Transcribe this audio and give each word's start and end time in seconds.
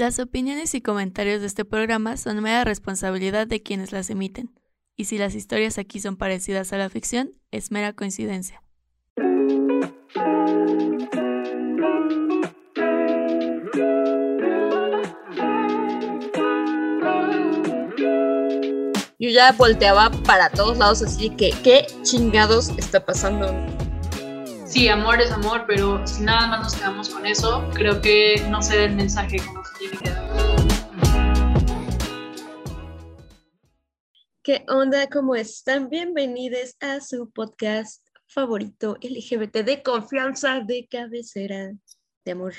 Las 0.00 0.18
opiniones 0.18 0.74
y 0.74 0.80
comentarios 0.80 1.42
de 1.42 1.46
este 1.46 1.66
programa 1.66 2.16
son 2.16 2.42
mera 2.42 2.64
responsabilidad 2.64 3.46
de 3.46 3.62
quienes 3.62 3.92
las 3.92 4.08
emiten, 4.08 4.58
y 4.96 5.04
si 5.04 5.18
las 5.18 5.34
historias 5.34 5.76
aquí 5.76 6.00
son 6.00 6.16
parecidas 6.16 6.72
a 6.72 6.78
la 6.78 6.88
ficción, 6.88 7.34
es 7.50 7.70
mera 7.70 7.92
coincidencia. 7.92 8.62
Yo 19.18 19.28
ya 19.28 19.52
volteaba 19.52 20.10
para 20.24 20.48
todos 20.48 20.78
lados 20.78 21.02
así 21.02 21.28
que, 21.28 21.50
¿qué 21.62 21.84
chingados 22.04 22.70
está 22.78 23.04
pasando? 23.04 23.54
Sí, 24.70 24.86
amor 24.86 25.20
es 25.20 25.32
amor, 25.32 25.64
pero 25.66 26.06
si 26.06 26.22
nada 26.22 26.46
más 26.46 26.62
nos 26.62 26.76
quedamos 26.76 27.08
con 27.08 27.26
eso, 27.26 27.68
creo 27.74 28.00
que 28.00 28.36
no 28.50 28.62
se 28.62 28.76
da 28.76 28.84
el 28.84 28.94
mensaje 28.94 29.38
como 29.44 29.64
se 29.64 29.78
tiene 29.80 29.98
que 29.98 30.10
dar. 30.10 30.30
¿Qué 34.44 34.64
onda? 34.68 35.08
¿Cómo 35.08 35.34
están? 35.34 35.88
Bienvenidos 35.88 36.76
a 36.78 37.00
su 37.00 37.28
podcast 37.32 38.06
favorito 38.28 38.96
LGBT 39.02 39.56
de 39.64 39.82
confianza, 39.82 40.60
de 40.60 40.86
cabecera, 40.88 41.72
de 42.24 42.30
amor 42.30 42.54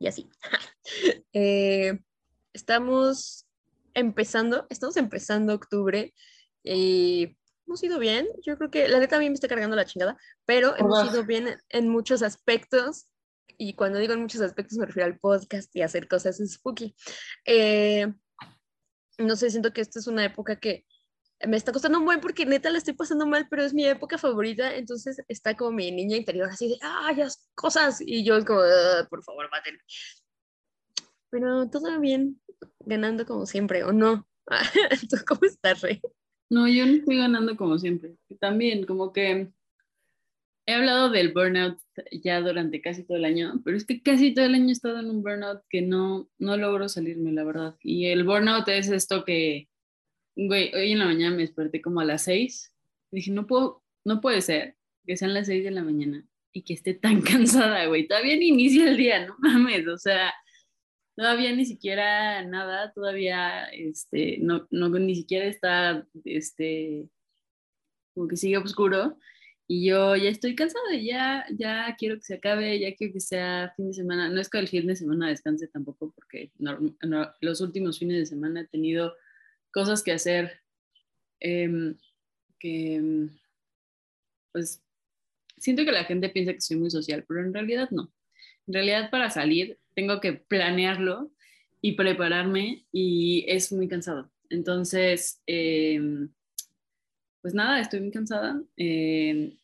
y 0.00 0.08
así. 0.08 0.28
Eh, 1.32 1.96
estamos 2.52 3.46
empezando, 3.94 4.66
estamos 4.68 4.96
empezando 4.96 5.54
octubre 5.54 6.12
y 6.64 7.36
hemos 7.70 7.82
ido 7.84 8.00
bien. 8.00 8.26
Yo 8.44 8.58
creo 8.58 8.70
que 8.70 8.88
la 8.88 8.98
neta 8.98 9.16
a 9.16 9.18
mí 9.20 9.28
me 9.28 9.34
está 9.34 9.46
cargando 9.46 9.76
la 9.76 9.84
chingada, 9.84 10.18
pero 10.44 10.76
hemos 10.76 11.12
ido 11.12 11.24
bien 11.24 11.56
en 11.68 11.88
muchos 11.88 12.22
aspectos. 12.22 13.06
Y 13.56 13.74
cuando 13.74 14.00
digo 14.00 14.12
en 14.12 14.22
muchos 14.22 14.40
aspectos 14.40 14.76
me 14.76 14.86
refiero 14.86 15.06
al 15.06 15.18
podcast 15.18 15.74
y 15.76 15.82
hacer 15.82 16.08
cosas 16.08 16.38
spooky. 16.44 16.96
Eh, 17.44 18.12
no 19.18 19.36
sé, 19.36 19.50
siento 19.50 19.72
que 19.72 19.82
esta 19.82 20.00
es 20.00 20.08
una 20.08 20.24
época 20.24 20.58
que 20.58 20.84
me 21.46 21.56
está 21.56 21.72
costando 21.72 21.98
un 21.98 22.04
buen 22.04 22.20
porque 22.20 22.44
neta 22.44 22.70
la 22.70 22.78
estoy 22.78 22.94
pasando 22.94 23.26
mal, 23.26 23.46
pero 23.48 23.62
es 23.62 23.72
mi 23.72 23.86
época 23.86 24.18
favorita, 24.18 24.74
entonces 24.74 25.22
está 25.28 25.56
como 25.56 25.70
mi 25.72 25.92
niña 25.92 26.16
interior 26.16 26.48
así 26.50 26.70
de, 26.70 26.78
¡ay, 26.82 27.16
las 27.16 27.48
cosas! 27.54 28.00
Y 28.00 28.24
yo 28.24 28.36
es 28.36 28.44
como, 28.44 28.60
ah, 28.60 29.06
por 29.08 29.22
favor, 29.22 29.48
mátenme. 29.50 29.80
Pero 31.30 31.70
todo 31.70 32.00
bien, 32.00 32.40
ganando 32.80 33.24
como 33.24 33.46
siempre, 33.46 33.84
¿o 33.84 33.92
no? 33.92 34.26
¿Tú 35.08 35.16
cómo 35.26 35.42
estás, 35.44 35.80
Rey? 35.82 36.00
No, 36.50 36.66
yo 36.68 36.84
no 36.84 36.92
estoy 36.94 37.16
ganando 37.16 37.56
como 37.56 37.78
siempre. 37.78 38.16
También, 38.40 38.84
como 38.84 39.12
que 39.12 39.52
he 40.66 40.74
hablado 40.74 41.10
del 41.10 41.32
burnout 41.32 41.78
ya 42.12 42.40
durante 42.40 42.80
casi 42.80 43.04
todo 43.04 43.16
el 43.16 43.24
año, 43.24 43.60
pero 43.64 43.76
es 43.76 43.86
que 43.86 44.02
casi 44.02 44.34
todo 44.34 44.46
el 44.46 44.54
año 44.54 44.68
he 44.68 44.72
estado 44.72 44.98
en 45.00 45.10
un 45.10 45.22
burnout 45.22 45.62
que 45.68 45.82
no, 45.82 46.28
no 46.38 46.56
logro 46.56 46.88
salirme, 46.88 47.32
la 47.32 47.44
verdad. 47.44 47.76
Y 47.82 48.06
el 48.06 48.24
burnout 48.24 48.68
es 48.68 48.88
esto 48.88 49.24
que, 49.24 49.68
güey, 50.36 50.74
hoy 50.74 50.92
en 50.92 50.98
la 50.98 51.06
mañana 51.06 51.36
me 51.36 51.42
desperté 51.42 51.80
como 51.80 52.00
a 52.00 52.04
las 52.04 52.24
seis. 52.24 52.74
dije, 53.12 53.30
no 53.30 53.46
puedo, 53.46 53.82
no 54.04 54.20
puede 54.20 54.40
ser 54.40 54.76
que 55.06 55.16
sean 55.16 55.34
las 55.34 55.46
seis 55.46 55.64
de 55.64 55.70
la 55.70 55.82
mañana 55.82 56.24
y 56.52 56.62
que 56.62 56.74
esté 56.74 56.94
tan 56.94 57.20
cansada, 57.22 57.86
güey. 57.86 58.08
Todavía 58.08 58.36
ni 58.36 58.48
inicia 58.48 58.88
el 58.90 58.96
día, 58.96 59.26
no 59.26 59.36
mames. 59.38 59.86
O 59.86 59.98
sea, 59.98 60.32
todavía 61.20 61.54
ni 61.54 61.66
siquiera 61.66 62.42
nada, 62.46 62.92
todavía 62.94 63.64
este, 63.66 64.38
no, 64.40 64.66
no, 64.70 64.88
ni 64.88 65.14
siquiera 65.14 65.44
está, 65.44 66.06
este, 66.24 67.10
como 68.14 68.26
que 68.26 68.38
sigue 68.38 68.56
oscuro. 68.56 69.18
Y 69.66 69.86
yo 69.86 70.16
ya 70.16 70.30
estoy 70.30 70.56
cansada, 70.56 70.96
ya, 70.96 71.44
ya 71.50 71.94
quiero 71.98 72.16
que 72.16 72.22
se 72.22 72.34
acabe, 72.36 72.80
ya 72.80 72.94
quiero 72.94 73.12
que 73.12 73.20
sea 73.20 73.70
fin 73.76 73.88
de 73.88 73.92
semana. 73.92 74.30
No 74.30 74.40
es 74.40 74.48
que 74.48 74.58
el 74.60 74.68
fin 74.68 74.86
de 74.86 74.96
semana 74.96 75.28
descanse 75.28 75.68
tampoco, 75.68 76.10
porque 76.14 76.50
los 77.40 77.60
últimos 77.60 77.98
fines 77.98 78.16
de 78.16 78.26
semana 78.26 78.62
he 78.62 78.66
tenido 78.68 79.14
cosas 79.72 80.02
que 80.02 80.12
hacer 80.12 80.62
em, 81.38 81.98
que, 82.58 83.28
pues, 84.52 84.82
siento 85.58 85.84
que 85.84 85.92
la 85.92 86.04
gente 86.04 86.30
piensa 86.30 86.54
que 86.54 86.62
soy 86.62 86.78
muy 86.78 86.90
social, 86.90 87.26
pero 87.28 87.40
en 87.40 87.52
realidad 87.52 87.90
no. 87.90 88.10
En 88.66 88.74
realidad 88.74 89.10
para 89.10 89.30
salir 89.30 89.78
tengo 89.94 90.20
que 90.20 90.32
planearlo 90.32 91.30
y 91.82 91.92
prepararme 91.92 92.86
y 92.92 93.44
es 93.48 93.72
muy 93.72 93.88
cansado. 93.88 94.30
Entonces, 94.50 95.42
em, 95.46 96.30
pues 97.42 97.54
nada, 97.54 97.80
estoy 97.80 98.00
muy 98.00 98.10
cansada 98.10 98.62
em, 98.76 99.56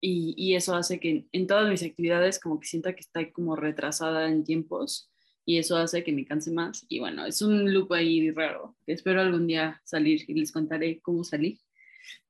y, 0.00 0.54
eso 0.54 0.74
hace 0.74 1.00
que 1.00 1.26
en 1.32 1.46
todas 1.46 1.68
mis 1.70 1.82
actividades 1.82 2.38
como 2.38 2.60
que 2.60 2.68
sienta 2.68 2.94
que 2.94 3.00
estoy 3.00 3.32
como 3.32 3.56
retrasada 3.56 4.28
en 4.28 4.44
tiempos 4.44 5.10
y 5.46 5.58
eso 5.58 5.76
hace 5.76 6.04
que 6.04 6.12
me 6.12 6.26
canse 6.26 6.50
más. 6.50 6.84
Y 6.88 7.00
bueno, 7.00 7.26
es 7.26 7.42
un 7.42 7.72
loop 7.72 7.92
ahí 7.92 8.30
raro. 8.30 8.76
Espero 8.86 9.20
algún 9.20 9.46
día 9.46 9.80
salir 9.84 10.22
y 10.28 10.34
les 10.34 10.52
contaré 10.52 11.00
cómo 11.00 11.24
salí. 11.24 11.60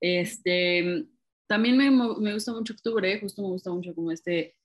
Este, 0.01 1.07
también 1.47 1.77
me, 1.77 1.91
me 1.91 2.35
gusta 2.35 2.53
mucho 2.53 2.75
octubre, 2.75 3.21
justo 3.21 3.43
me 3.43 3.49
gusta 3.49 3.71
mucho 3.71 3.95
como 3.95 4.13
este 4.13 4.57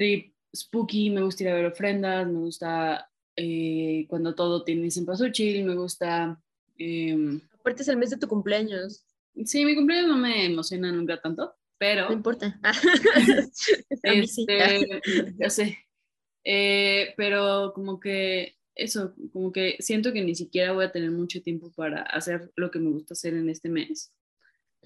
trip 0.00 0.32
spooky, 0.56 1.10
me 1.10 1.20
gusta 1.20 1.42
ir 1.42 1.50
a 1.50 1.54
ver 1.54 1.66
ofrendas, 1.66 2.26
me 2.26 2.38
gusta 2.38 3.10
eh, 3.36 4.06
cuando 4.08 4.34
todo 4.34 4.64
tiene 4.64 4.88
chill, 4.88 5.64
me 5.64 5.74
gusta... 5.74 6.40
Eh, 6.78 7.38
Aparte 7.52 7.82
es 7.82 7.88
el 7.88 7.98
mes 7.98 8.08
de 8.08 8.16
tu 8.16 8.26
cumpleaños. 8.26 9.04
Sí, 9.44 9.66
mi 9.66 9.74
cumpleaños 9.74 10.08
no 10.08 10.16
me 10.16 10.46
emociona 10.46 10.90
nunca 10.90 11.20
tanto, 11.20 11.54
pero... 11.76 12.08
No 12.08 12.14
importa. 12.14 12.58
este, 14.02 15.02
ya 15.38 15.50
sé. 15.50 15.78
Eh, 16.44 17.12
pero 17.18 17.74
como 17.74 18.00
que 18.00 18.56
eso, 18.74 19.14
como 19.34 19.52
que 19.52 19.76
siento 19.80 20.14
que 20.14 20.24
ni 20.24 20.34
siquiera 20.34 20.72
voy 20.72 20.86
a 20.86 20.92
tener 20.92 21.10
mucho 21.10 21.42
tiempo 21.42 21.70
para 21.72 22.04
hacer 22.04 22.50
lo 22.56 22.70
que 22.70 22.78
me 22.78 22.88
gusta 22.88 23.12
hacer 23.12 23.34
en 23.34 23.50
este 23.50 23.68
mes. 23.68 24.14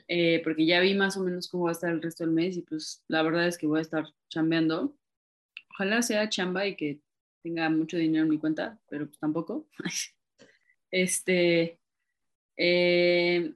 Eh, 0.08 0.40
porque 0.42 0.66
ya 0.66 0.80
vi 0.80 0.94
más 0.94 1.16
o 1.16 1.22
menos 1.22 1.48
cómo 1.48 1.64
va 1.64 1.70
a 1.70 1.72
estar 1.72 1.90
el 1.90 2.02
resto 2.02 2.24
del 2.24 2.32
mes 2.34 2.56
y 2.56 2.62
pues 2.62 3.04
la 3.06 3.22
verdad 3.22 3.46
es 3.46 3.56
que 3.56 3.68
voy 3.68 3.78
a 3.78 3.82
estar 3.82 4.04
chambeando 4.28 4.96
ojalá 5.74 6.02
sea 6.02 6.28
chamba 6.28 6.66
y 6.66 6.76
que 6.76 7.00
tenga 7.42 7.68
mucho 7.68 7.96
dinero 7.96 8.24
en 8.24 8.30
mi 8.30 8.38
cuenta, 8.38 8.78
pero 8.88 9.06
pues 9.06 9.18
tampoco. 9.18 9.68
este, 10.90 11.78
eh, 12.56 13.52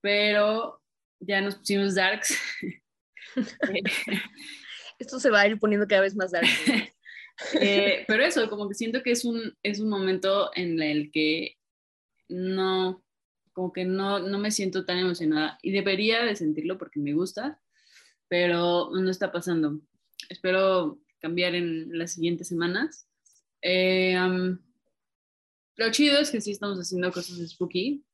pero 0.00 0.80
ya 1.18 1.40
nos 1.40 1.56
pusimos 1.56 1.94
darks. 1.94 2.38
Esto 4.98 5.18
se 5.18 5.30
va 5.30 5.40
a 5.40 5.48
ir 5.48 5.58
poniendo 5.58 5.88
cada 5.88 6.02
vez 6.02 6.14
más 6.14 6.30
dark. 6.30 6.46
Eh, 7.58 8.04
pero 8.06 8.22
eso, 8.22 8.50
como 8.50 8.68
que 8.68 8.74
siento 8.74 9.02
que 9.02 9.12
es 9.12 9.24
un, 9.24 9.56
es 9.62 9.80
un 9.80 9.88
momento 9.88 10.50
en 10.54 10.78
el 10.82 11.10
que 11.10 11.56
no, 12.28 13.02
como 13.54 13.72
que 13.72 13.86
no, 13.86 14.18
no 14.18 14.38
me 14.38 14.50
siento 14.50 14.84
tan 14.84 14.98
emocionada 14.98 15.58
y 15.62 15.70
debería 15.70 16.22
de 16.22 16.36
sentirlo 16.36 16.76
porque 16.76 17.00
me 17.00 17.14
gusta, 17.14 17.58
pero 18.28 18.90
no 18.92 19.10
está 19.10 19.32
pasando. 19.32 19.80
Espero 20.28 21.00
cambiar 21.20 21.54
en 21.54 21.96
las 21.96 22.12
siguientes 22.14 22.48
semanas. 22.48 23.06
Eh, 23.62 24.16
lo 25.76 25.90
chido 25.92 26.18
es 26.18 26.30
que 26.30 26.40
sí 26.40 26.50
estamos 26.50 26.78
haciendo 26.78 27.12
cosas 27.12 27.38
spooky. 27.48 28.04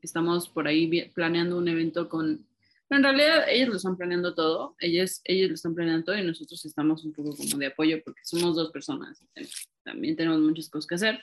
Estamos 0.00 0.48
por 0.48 0.66
ahí 0.66 1.10
planeando 1.14 1.56
un 1.58 1.68
evento 1.68 2.08
con... 2.08 2.46
en 2.90 3.02
realidad 3.02 3.44
ellos 3.48 3.68
lo 3.68 3.76
están 3.76 3.96
planeando 3.96 4.34
todo. 4.34 4.74
Ellos, 4.80 5.20
ellos 5.24 5.48
lo 5.50 5.54
están 5.54 5.74
planeando 5.74 6.06
todo 6.06 6.18
y 6.18 6.24
nosotros 6.24 6.64
estamos 6.64 7.04
un 7.04 7.12
poco 7.12 7.36
como 7.36 7.58
de 7.58 7.66
apoyo 7.66 8.02
porque 8.04 8.22
somos 8.24 8.56
dos 8.56 8.72
personas. 8.72 9.24
También 9.84 10.16
tenemos 10.16 10.40
muchas 10.40 10.68
cosas 10.68 10.86
que 10.88 10.94
hacer. 10.94 11.20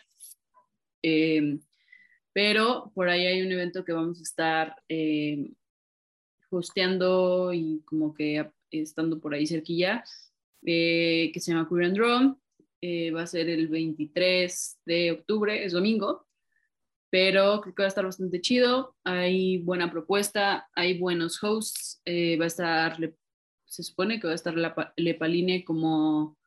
Eh, 1.03 1.59
pero 2.33 2.91
por 2.93 3.09
ahí 3.09 3.25
hay 3.25 3.41
un 3.41 3.51
evento 3.51 3.83
que 3.83 3.91
vamos 3.91 4.19
a 4.19 4.23
estar 4.23 4.75
eh, 4.87 5.51
hosteando 6.49 7.53
y 7.53 7.81
como 7.85 8.13
que 8.13 8.49
estando 8.71 9.19
por 9.19 9.33
ahí 9.33 9.47
cerquilla 9.47 10.03
eh, 10.65 11.31
que 11.33 11.39
se 11.39 11.51
llama 11.51 11.67
Queer 11.69 11.85
and 11.85 11.95
Draw. 11.95 12.39
Eh, 12.81 13.11
va 13.11 13.23
a 13.23 13.27
ser 13.27 13.49
el 13.49 13.67
23 13.67 14.79
de 14.85 15.11
octubre, 15.11 15.63
es 15.65 15.73
domingo, 15.73 16.25
pero 17.09 17.59
creo 17.61 17.75
que 17.75 17.83
va 17.83 17.87
a 17.87 17.89
estar 17.89 18.05
bastante 18.05 18.41
chido. 18.41 18.95
Hay 19.03 19.57
buena 19.59 19.91
propuesta, 19.91 20.69
hay 20.75 20.97
buenos 20.97 21.41
hosts. 21.43 22.01
Eh, 22.05 22.37
va 22.37 22.45
a 22.45 22.47
estar, 22.47 22.97
se 23.65 23.83
supone 23.83 24.19
que 24.19 24.27
va 24.27 24.33
a 24.33 24.35
estar 24.35 24.55
Lepaline 24.97 25.63
como 25.63 26.37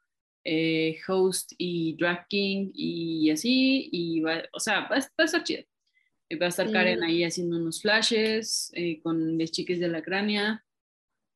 host 1.07 1.53
y 1.57 1.97
drag 1.97 2.27
king 2.29 2.71
y 2.75 3.31
así. 3.31 3.89
Y 3.93 4.21
va, 4.21 4.43
o 4.53 4.61
sea, 4.61 4.89
va, 4.89 4.97
a 4.97 5.25
estar 5.25 5.45
chido. 5.45 5.65
Va 6.41 6.47
a 6.47 6.49
estar 6.49 6.71
Karen 6.73 7.03
ahí 7.03 7.25
haciendo 7.25 7.59
unos 7.59 7.83
flashes 7.83 8.73
con 9.03 9.37
las 9.37 9.51
chicas 9.51 9.79
de 9.79 9.89
la 9.89 10.03
cránea. 10.03 10.65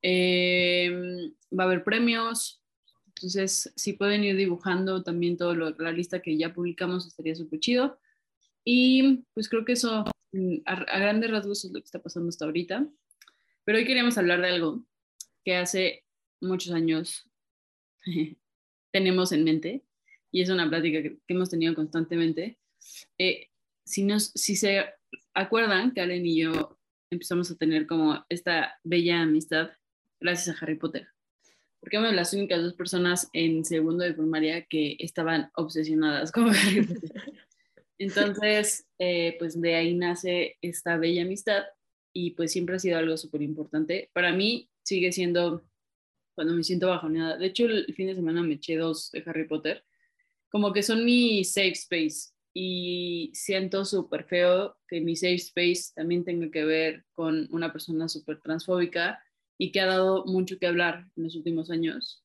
va 0.02 1.64
a 1.64 1.66
haber 1.66 1.84
premios, 1.84 2.62
entonces, 3.16 3.72
si 3.76 3.94
pueden 3.94 4.24
ir 4.24 4.36
dibujando 4.36 5.02
también 5.02 5.38
todo 5.38 5.54
la 5.54 5.90
lista 5.92 6.20
que 6.20 6.36
ya 6.36 6.52
publicamos, 6.52 7.06
estaría 7.06 7.34
súper 7.34 7.60
chido. 7.60 7.98
Y 8.62 9.24
pues 9.32 9.48
creo 9.48 9.64
que 9.64 9.72
eso 9.72 10.04
mm, 10.32 10.56
a, 10.66 10.98
grandes 10.98 11.30
rasgos 11.30 11.64
es 11.64 11.72
lo 11.72 11.80
que 11.80 11.86
está 11.86 12.02
pasando 12.02 12.28
hasta 12.28 12.44
ahorita. 12.44 12.86
Pero 13.64 13.78
hoy 13.78 13.86
queríamos 13.86 14.18
hablar 14.18 14.42
de 14.42 14.48
algo 14.48 14.84
que 15.44 15.56
hace 15.56 16.04
muchos 16.42 16.74
años 16.74 17.24
tenemos 18.92 19.32
en 19.32 19.44
mente 19.44 19.82
y 20.30 20.42
es 20.42 20.50
una 20.50 20.68
plática 20.68 21.02
que, 21.02 21.18
hemos 21.28 21.48
tenido 21.48 21.74
constantemente. 21.74 22.58
Eh, 23.16 23.48
si, 23.86 24.04
nos, 24.04 24.32
si 24.34 24.56
se 24.56 24.84
acuerdan, 25.32 25.92
Karen 25.92 26.26
y 26.26 26.42
yo 26.42 26.78
empezamos 27.10 27.50
a 27.50 27.56
tener 27.56 27.86
como 27.86 28.26
esta 28.28 28.78
bella 28.84 29.22
amistad 29.22 29.70
gracias 30.20 30.54
a 30.54 30.58
Harry 30.62 30.76
Potter. 30.76 31.15
Porque 31.86 31.98
éramos 31.98 32.16
las 32.16 32.34
únicas 32.34 32.60
dos 32.60 32.74
personas 32.74 33.30
en 33.32 33.64
segundo 33.64 34.02
de 34.02 34.12
primaria 34.12 34.66
que 34.66 34.96
estaban 34.98 35.52
obsesionadas 35.54 36.32
con 36.32 36.48
Harry 36.48 36.84
Potter. 36.84 37.12
Entonces, 37.98 38.88
eh, 38.98 39.36
pues 39.38 39.60
de 39.60 39.76
ahí 39.76 39.94
nace 39.94 40.56
esta 40.62 40.96
bella 40.96 41.22
amistad 41.22 41.62
y 42.12 42.32
pues 42.32 42.50
siempre 42.50 42.74
ha 42.74 42.80
sido 42.80 42.98
algo 42.98 43.16
súper 43.16 43.42
importante. 43.42 44.10
Para 44.12 44.32
mí 44.32 44.68
sigue 44.82 45.12
siendo 45.12 45.62
cuando 46.34 46.54
me 46.54 46.64
siento 46.64 46.88
bajoneada. 46.88 47.36
De 47.36 47.46
hecho, 47.46 47.66
el 47.66 47.94
fin 47.94 48.08
de 48.08 48.16
semana 48.16 48.42
me 48.42 48.54
eché 48.54 48.76
dos 48.76 49.12
de 49.12 49.22
Harry 49.24 49.46
Potter. 49.46 49.84
Como 50.50 50.72
que 50.72 50.82
son 50.82 51.04
mi 51.04 51.44
safe 51.44 51.70
space 51.70 52.32
y 52.52 53.30
siento 53.32 53.84
súper 53.84 54.24
feo 54.24 54.76
que 54.88 55.00
mi 55.00 55.14
safe 55.14 55.36
space 55.36 55.92
también 55.94 56.24
tenga 56.24 56.50
que 56.50 56.64
ver 56.64 57.04
con 57.12 57.46
una 57.52 57.72
persona 57.72 58.08
súper 58.08 58.40
transfóbica 58.40 59.22
y 59.58 59.72
que 59.72 59.80
ha 59.80 59.86
dado 59.86 60.24
mucho 60.26 60.58
que 60.58 60.66
hablar 60.66 61.06
en 61.16 61.24
los 61.24 61.34
últimos 61.34 61.70
años. 61.70 62.22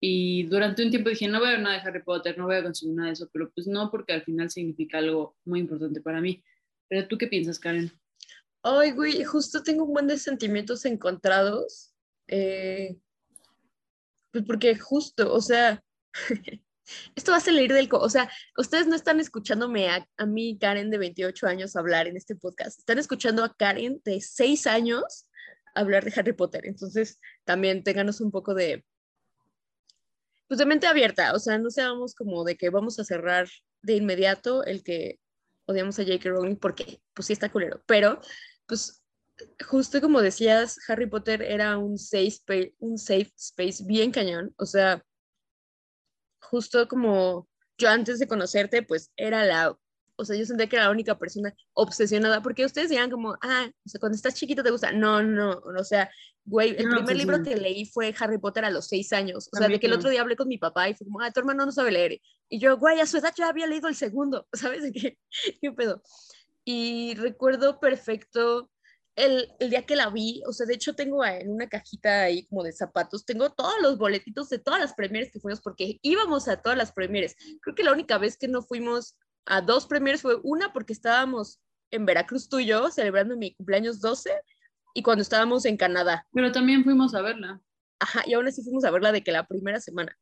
Y 0.00 0.44
durante 0.44 0.82
un 0.84 0.90
tiempo 0.90 1.10
dije, 1.10 1.28
no 1.28 1.38
voy 1.38 1.48
a 1.48 1.52
ver 1.52 1.60
nada 1.60 1.76
de 1.76 1.88
Harry 1.88 2.02
Potter, 2.02 2.36
no 2.36 2.46
voy 2.46 2.56
a 2.56 2.62
consumir 2.62 2.96
nada 2.96 3.08
de 3.08 3.12
eso, 3.12 3.28
pero 3.32 3.50
pues 3.52 3.66
no, 3.68 3.90
porque 3.90 4.12
al 4.12 4.24
final 4.24 4.50
significa 4.50 4.98
algo 4.98 5.36
muy 5.44 5.60
importante 5.60 6.00
para 6.00 6.20
mí. 6.20 6.42
Pero 6.88 7.06
tú 7.06 7.16
qué 7.16 7.28
piensas, 7.28 7.58
Karen? 7.58 7.92
Ay, 8.62 8.90
güey, 8.92 9.22
justo 9.24 9.62
tengo 9.62 9.84
un 9.84 9.92
buen 9.92 10.06
de 10.08 10.18
sentimientos 10.18 10.84
encontrados. 10.84 11.94
Eh, 12.26 12.96
pues 14.32 14.44
porque 14.44 14.76
justo, 14.76 15.32
o 15.32 15.40
sea, 15.40 15.82
esto 17.14 17.30
va 17.30 17.38
a 17.38 17.40
salir 17.40 17.72
del... 17.72 17.88
O 17.92 18.08
sea, 18.08 18.30
ustedes 18.56 18.88
no 18.88 18.96
están 18.96 19.20
escuchándome 19.20 19.88
a, 19.88 20.08
a 20.16 20.26
mí, 20.26 20.58
Karen, 20.60 20.90
de 20.90 20.98
28 20.98 21.46
años, 21.46 21.76
hablar 21.76 22.08
en 22.08 22.16
este 22.16 22.34
podcast. 22.34 22.78
Están 22.78 22.98
escuchando 22.98 23.44
a 23.44 23.54
Karen 23.54 24.00
de 24.04 24.20
6 24.20 24.66
años 24.66 25.28
hablar 25.74 26.04
de 26.04 26.12
Harry 26.16 26.32
Potter. 26.32 26.66
Entonces, 26.66 27.18
también 27.44 27.82
ténganos 27.82 28.20
un 28.20 28.30
poco 28.30 28.54
de 28.54 28.84
pues 30.48 30.58
de 30.58 30.66
mente 30.66 30.86
abierta, 30.86 31.32
o 31.32 31.38
sea, 31.38 31.56
no 31.56 31.70
seamos 31.70 32.14
como 32.14 32.44
de 32.44 32.58
que 32.58 32.68
vamos 32.68 32.98
a 32.98 33.04
cerrar 33.04 33.48
de 33.80 33.96
inmediato 33.96 34.64
el 34.64 34.82
que 34.82 35.18
odiamos 35.64 35.98
a 35.98 36.04
J.K. 36.04 36.28
Rowling 36.28 36.56
porque 36.56 37.00
pues 37.14 37.26
sí 37.26 37.32
está 37.32 37.50
culero, 37.50 37.82
pero 37.86 38.20
pues 38.66 39.02
justo 39.66 40.00
como 40.02 40.20
decías, 40.20 40.78
Harry 40.88 41.06
Potter 41.06 41.40
era 41.40 41.78
un 41.78 41.98
safe 41.98 42.26
space, 42.26 42.74
un 42.80 42.98
safe 42.98 43.32
space 43.34 43.84
bien 43.86 44.10
cañón, 44.10 44.54
o 44.58 44.66
sea, 44.66 45.02
justo 46.40 46.86
como 46.86 47.48
yo 47.78 47.88
antes 47.88 48.18
de 48.18 48.28
conocerte, 48.28 48.82
pues 48.82 49.10
era 49.16 49.46
la 49.46 49.78
o 50.16 50.24
sea, 50.24 50.36
yo 50.36 50.44
sentía 50.44 50.68
que 50.68 50.76
era 50.76 50.86
la 50.86 50.90
única 50.90 51.18
persona 51.18 51.54
obsesionada, 51.74 52.42
porque 52.42 52.64
ustedes 52.64 52.90
dirán 52.90 53.10
como, 53.10 53.36
ah, 53.42 53.68
o 53.68 53.88
sea, 53.88 53.98
cuando 53.98 54.16
estás 54.16 54.34
chiquito 54.34 54.62
te 54.62 54.70
gusta. 54.70 54.92
No, 54.92 55.22
no, 55.22 55.60
o 55.78 55.84
sea, 55.84 56.10
güey, 56.44 56.70
el 56.70 56.88
primer 56.88 57.16
libro 57.16 57.42
que 57.42 57.56
leí 57.56 57.86
fue 57.86 58.14
Harry 58.18 58.38
Potter 58.38 58.64
a 58.64 58.70
los 58.70 58.88
seis 58.88 59.12
años. 59.12 59.48
O 59.52 59.56
sea, 59.56 59.68
de 59.68 59.80
que 59.80 59.86
el 59.86 59.92
otro 59.94 60.10
día 60.10 60.20
hablé 60.20 60.36
con 60.36 60.48
mi 60.48 60.58
papá 60.58 60.88
y 60.88 60.94
fue 60.94 61.06
como, 61.06 61.20
ah, 61.20 61.30
tu 61.30 61.40
hermano 61.40 61.64
no 61.64 61.72
sabe 61.72 61.92
leer. 61.92 62.20
Y 62.48 62.58
yo, 62.58 62.76
güey, 62.78 63.00
a 63.00 63.06
su 63.06 63.18
edad 63.18 63.32
ya 63.36 63.48
había 63.48 63.66
leído 63.66 63.88
el 63.88 63.94
segundo, 63.94 64.46
¿sabes? 64.52 64.82
¿De 64.82 64.92
qué, 64.92 65.18
qué 65.60 65.72
pedo? 65.72 66.02
Y 66.64 67.14
recuerdo 67.16 67.80
perfecto 67.80 68.70
el, 69.16 69.48
el, 69.58 69.70
día 69.70 69.84
que 69.84 69.96
la 69.96 70.10
vi, 70.10 70.42
o 70.46 70.52
sea, 70.52 70.66
de 70.66 70.74
hecho 70.74 70.94
tengo 70.94 71.24
en 71.24 71.50
una 71.50 71.68
cajita 71.68 72.22
ahí 72.22 72.46
como 72.46 72.62
de 72.62 72.72
zapatos, 72.72 73.26
tengo 73.26 73.50
todos 73.50 73.74
los 73.82 73.98
boletitos 73.98 74.48
de 74.48 74.58
todas 74.58 74.80
las 74.80 74.94
premieres 74.94 75.30
que 75.30 75.40
fuimos, 75.40 75.60
porque 75.60 75.98
íbamos 76.02 76.48
a 76.48 76.62
todas 76.62 76.78
las 76.78 76.92
premieres. 76.92 77.36
Creo 77.60 77.74
que 77.74 77.84
la 77.84 77.92
única 77.92 78.16
vez 78.18 78.38
que 78.38 78.48
no 78.48 78.62
fuimos 78.62 79.16
a 79.46 79.60
dos 79.60 79.86
premiers 79.86 80.22
fue 80.22 80.36
una 80.42 80.72
porque 80.72 80.92
estábamos 80.92 81.60
en 81.90 82.06
Veracruz 82.06 82.48
tú 82.48 82.58
y 82.58 82.66
yo 82.66 82.90
celebrando 82.90 83.36
mi 83.36 83.54
cumpleaños 83.54 84.00
12 84.00 84.30
y 84.94 85.02
cuando 85.02 85.22
estábamos 85.22 85.64
en 85.64 85.76
Canadá. 85.76 86.26
Pero 86.32 86.52
también 86.52 86.84
fuimos 86.84 87.14
a 87.14 87.22
verla. 87.22 87.60
Ajá, 87.98 88.22
y 88.26 88.34
aún 88.34 88.46
así 88.46 88.62
fuimos 88.62 88.84
a 88.84 88.90
verla 88.90 89.12
de 89.12 89.22
que 89.22 89.32
la 89.32 89.46
primera 89.46 89.80
semana. 89.80 90.16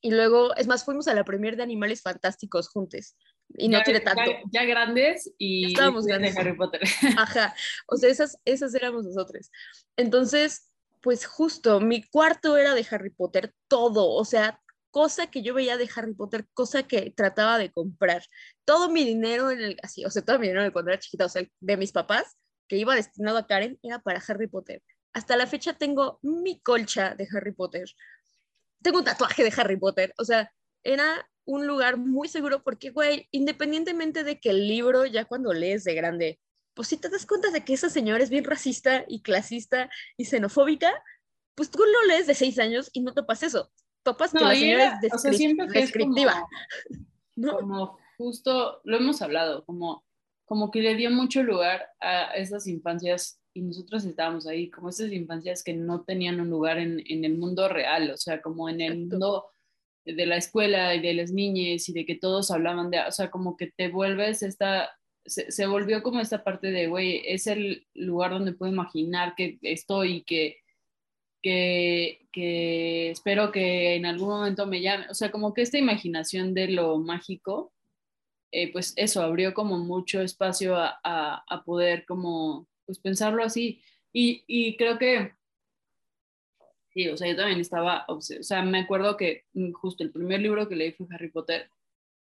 Y 0.00 0.10
luego, 0.10 0.54
es 0.56 0.66
más, 0.66 0.84
fuimos 0.84 1.08
a 1.08 1.14
la 1.14 1.24
premier 1.24 1.56
de 1.56 1.62
Animales 1.62 2.02
Fantásticos 2.02 2.68
juntos. 2.68 3.16
Y 3.56 3.68
no 3.68 3.82
tiene 3.82 4.00
tanto. 4.00 4.22
Ya, 4.50 4.64
grandes 4.64 5.32
y 5.38 5.66
estábamos 5.68 6.06
grandes. 6.06 6.34
de 6.34 6.40
Harry 6.40 6.56
Potter. 6.56 6.82
Ajá, 7.18 7.54
o 7.86 7.96
sea, 7.96 8.10
esas, 8.10 8.38
esas 8.44 8.74
éramos 8.74 9.04
nosotros. 9.04 9.50
Entonces, 9.96 10.70
pues 11.00 11.26
justo, 11.26 11.80
mi 11.80 12.02
cuarto 12.02 12.56
era 12.56 12.74
de 12.74 12.86
Harry 12.90 13.10
Potter, 13.10 13.54
todo, 13.68 14.10
o 14.10 14.24
sea, 14.24 14.60
cosa 14.94 15.26
que 15.26 15.42
yo 15.42 15.54
veía 15.54 15.76
de 15.76 15.90
Harry 15.96 16.14
Potter, 16.14 16.46
cosa 16.54 16.84
que 16.84 17.10
trataba 17.10 17.58
de 17.58 17.72
comprar. 17.72 18.22
Todo 18.64 18.88
mi 18.88 19.02
dinero 19.02 19.50
en 19.50 19.60
el, 19.60 19.76
así, 19.82 20.04
o 20.04 20.10
sea, 20.10 20.22
todo 20.22 20.38
mi 20.38 20.46
dinero 20.46 20.72
cuando 20.72 20.92
era 20.92 21.00
chiquita, 21.00 21.24
o 21.24 21.28
sea, 21.28 21.44
de 21.58 21.76
mis 21.76 21.90
papás, 21.90 22.36
que 22.68 22.76
iba 22.76 22.94
destinado 22.94 23.38
a 23.38 23.46
Karen, 23.48 23.76
era 23.82 23.98
para 23.98 24.22
Harry 24.28 24.46
Potter. 24.46 24.84
Hasta 25.12 25.36
la 25.36 25.48
fecha 25.48 25.72
tengo 25.72 26.20
mi 26.22 26.60
colcha 26.60 27.16
de 27.16 27.26
Harry 27.34 27.50
Potter. 27.50 27.90
Tengo 28.82 28.98
un 28.98 29.04
tatuaje 29.04 29.42
de 29.42 29.52
Harry 29.56 29.76
Potter. 29.76 30.14
O 30.16 30.24
sea, 30.24 30.52
era 30.84 31.28
un 31.44 31.66
lugar 31.66 31.96
muy 31.96 32.28
seguro 32.28 32.62
porque, 32.62 32.90
güey, 32.90 33.26
independientemente 33.32 34.22
de 34.22 34.38
que 34.38 34.50
el 34.50 34.68
libro, 34.68 35.06
ya 35.06 35.24
cuando 35.24 35.52
lees 35.52 35.82
de 35.82 35.94
grande, 35.96 36.38
pues 36.72 36.86
si 36.86 36.98
te 36.98 37.08
das 37.08 37.26
cuenta 37.26 37.50
de 37.50 37.64
que 37.64 37.74
esa 37.74 37.90
señora 37.90 38.22
es 38.22 38.30
bien 38.30 38.44
racista 38.44 39.04
y 39.08 39.22
clasista 39.22 39.90
y 40.16 40.26
xenofóbica, 40.26 40.92
pues 41.56 41.68
tú 41.68 41.80
lo 41.80 42.06
lees 42.06 42.28
de 42.28 42.34
seis 42.34 42.60
años 42.60 42.90
y 42.92 43.00
no 43.00 43.12
te 43.12 43.24
pasa 43.24 43.46
eso 43.46 43.72
topas 44.04 44.32
que 44.32 44.44
la 44.44 44.54
señora 44.54 45.00
es 45.02 45.22
descriptiva. 45.72 46.46
Como, 47.58 47.98
justo, 48.16 48.80
lo 48.84 48.96
hemos 48.96 49.20
hablado, 49.20 49.64
como, 49.64 50.04
como 50.44 50.70
que 50.70 50.80
le 50.80 50.94
dio 50.94 51.10
mucho 51.10 51.42
lugar 51.42 51.84
a 52.00 52.26
esas 52.36 52.68
infancias 52.68 53.40
y 53.52 53.62
nosotros 53.62 54.04
estábamos 54.04 54.46
ahí, 54.46 54.70
como 54.70 54.90
esas 54.90 55.10
infancias 55.10 55.64
que 55.64 55.74
no 55.74 56.04
tenían 56.04 56.40
un 56.40 56.48
lugar 56.48 56.78
en, 56.78 57.02
en 57.08 57.24
el 57.24 57.36
mundo 57.36 57.68
real, 57.68 58.10
o 58.10 58.16
sea, 58.16 58.40
como 58.40 58.68
en 58.68 58.80
el 58.80 58.98
mundo 59.06 59.46
de 60.04 60.26
la 60.26 60.36
escuela 60.36 60.94
y 60.94 61.00
de 61.00 61.14
las 61.14 61.32
niñas 61.32 61.88
y 61.88 61.92
de 61.92 62.06
que 62.06 62.14
todos 62.16 62.50
hablaban 62.50 62.90
de, 62.90 63.00
o 63.00 63.10
sea, 63.10 63.30
como 63.30 63.56
que 63.56 63.72
te 63.76 63.88
vuelves 63.88 64.42
esta, 64.42 64.90
se, 65.24 65.50
se 65.50 65.66
volvió 65.66 66.02
como 66.02 66.20
esta 66.20 66.44
parte 66.44 66.70
de, 66.70 66.86
güey, 66.88 67.22
es 67.26 67.46
el 67.46 67.86
lugar 67.94 68.30
donde 68.30 68.52
puedo 68.52 68.72
imaginar 68.72 69.34
que 69.36 69.58
estoy 69.62 70.16
y 70.16 70.22
que 70.24 70.58
que, 71.44 73.10
espero 73.10 73.52
que 73.52 73.96
en 73.96 74.06
algún 74.06 74.28
momento 74.28 74.66
me 74.66 74.80
llame. 74.80 75.06
O 75.10 75.14
sea, 75.14 75.30
como 75.30 75.54
que 75.54 75.62
esta 75.62 75.78
imaginación 75.78 76.54
de 76.54 76.68
lo 76.68 76.98
mágico, 76.98 77.72
eh, 78.52 78.72
pues 78.72 78.94
eso, 78.96 79.22
abrió 79.22 79.54
como 79.54 79.78
mucho 79.78 80.20
espacio 80.22 80.76
a, 80.76 80.98
a, 81.02 81.64
poder 81.64 82.06
como, 82.06 82.66
pues 82.86 82.98
pensarlo 82.98 83.44
así. 83.44 83.82
Y, 84.12 84.44
y, 84.46 84.76
creo 84.76 84.98
que, 84.98 85.32
sí, 86.92 87.08
o 87.08 87.16
sea, 87.16 87.28
yo 87.28 87.36
también 87.36 87.60
estaba, 87.60 88.04
o 88.08 88.20
sea, 88.20 88.62
me 88.62 88.80
acuerdo 88.80 89.16
que 89.16 89.44
justo 89.74 90.04
el 90.04 90.12
primer 90.12 90.40
libro 90.40 90.68
que 90.68 90.76
leí 90.76 90.92
fue 90.92 91.06
Harry 91.10 91.30
Potter 91.30 91.68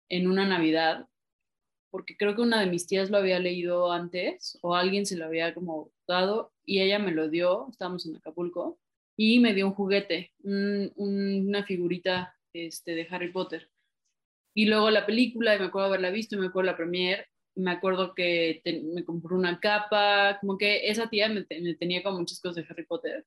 en 0.08 0.28
una 0.28 0.46
Navidad, 0.46 1.06
porque 1.90 2.16
creo 2.16 2.34
que 2.34 2.42
una 2.42 2.60
de 2.60 2.66
mis 2.66 2.86
tías 2.86 3.10
lo 3.10 3.18
había 3.18 3.38
leído 3.38 3.92
antes 3.92 4.58
o 4.62 4.74
alguien 4.74 5.06
se 5.06 5.16
lo 5.16 5.26
había 5.26 5.54
como 5.54 5.90
dado 6.08 6.52
y 6.64 6.80
ella 6.80 6.98
me 6.98 7.12
lo 7.12 7.28
dio, 7.28 7.68
estábamos 7.70 8.06
en 8.06 8.16
Acapulco 8.16 8.78
y 9.16 9.40
me 9.40 9.54
dio 9.54 9.66
un 9.66 9.74
juguete, 9.74 10.32
una 10.42 11.64
figurita 11.64 12.36
este, 12.52 12.94
de 12.94 13.06
Harry 13.10 13.32
Potter. 13.32 13.70
Y 14.54 14.66
luego 14.66 14.90
la 14.90 15.06
película, 15.06 15.54
y 15.54 15.58
me 15.58 15.66
acuerdo 15.66 15.88
haberla 15.88 16.10
visto, 16.10 16.36
y 16.36 16.38
me 16.38 16.46
acuerdo 16.46 16.70
la 16.70 16.76
premier, 16.76 17.26
me 17.54 17.70
acuerdo 17.70 18.14
que 18.14 18.62
me 18.94 19.04
compró 19.04 19.36
una 19.36 19.58
capa, 19.60 20.38
como 20.40 20.58
que 20.58 20.88
esa 20.88 21.08
tía 21.08 21.28
me, 21.28 21.44
tenía 21.44 22.02
con 22.02 22.16
muchas 22.16 22.40
cosas 22.40 22.56
de 22.56 22.66
Harry 22.68 22.84
Potter. 22.84 23.26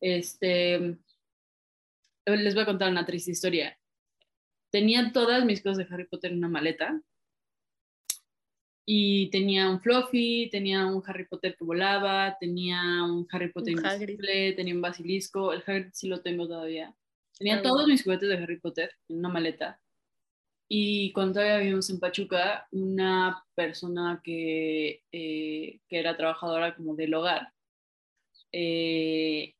Este, 0.00 0.98
les 2.26 2.54
voy 2.54 2.62
a 2.64 2.66
contar 2.66 2.90
una 2.90 3.06
triste 3.06 3.30
historia. 3.30 3.78
Tenía 4.70 5.12
todas 5.12 5.44
mis 5.44 5.62
cosas 5.62 5.78
de 5.78 5.94
Harry 5.94 6.06
Potter 6.06 6.32
en 6.32 6.38
una 6.38 6.48
maleta 6.48 7.00
y 8.90 9.28
tenía 9.28 9.68
un 9.68 9.82
Fluffy, 9.82 10.48
tenía 10.50 10.86
un 10.86 11.02
Harry 11.06 11.26
Potter 11.26 11.54
que 11.54 11.62
volaba, 11.62 12.38
tenía 12.40 13.04
un 13.04 13.28
Harry 13.30 13.52
Potter 13.52 13.74
invisible, 13.74 14.54
tenía 14.54 14.74
un 14.74 14.80
basilisco, 14.80 15.52
el 15.52 15.62
Hagrid 15.66 15.90
sí 15.92 16.08
lo 16.08 16.22
tengo 16.22 16.48
todavía. 16.48 16.94
Tenía 17.38 17.60
todos 17.60 17.86
mis 17.86 18.02
juguetes 18.02 18.30
de 18.30 18.38
Harry 18.38 18.58
Potter 18.58 18.90
en 19.10 19.18
una 19.18 19.28
maleta. 19.28 19.78
Y 20.68 21.12
cuando 21.12 21.34
todavía 21.34 21.58
vivimos 21.58 21.90
en 21.90 22.00
Pachuca, 22.00 22.66
una 22.70 23.44
persona 23.54 24.22
que, 24.24 25.02
eh, 25.12 25.80
que 25.86 25.98
era 25.98 26.16
trabajadora 26.16 26.74
como 26.74 26.96
del 26.96 27.12
hogar, 27.12 27.52
eh, 28.52 29.54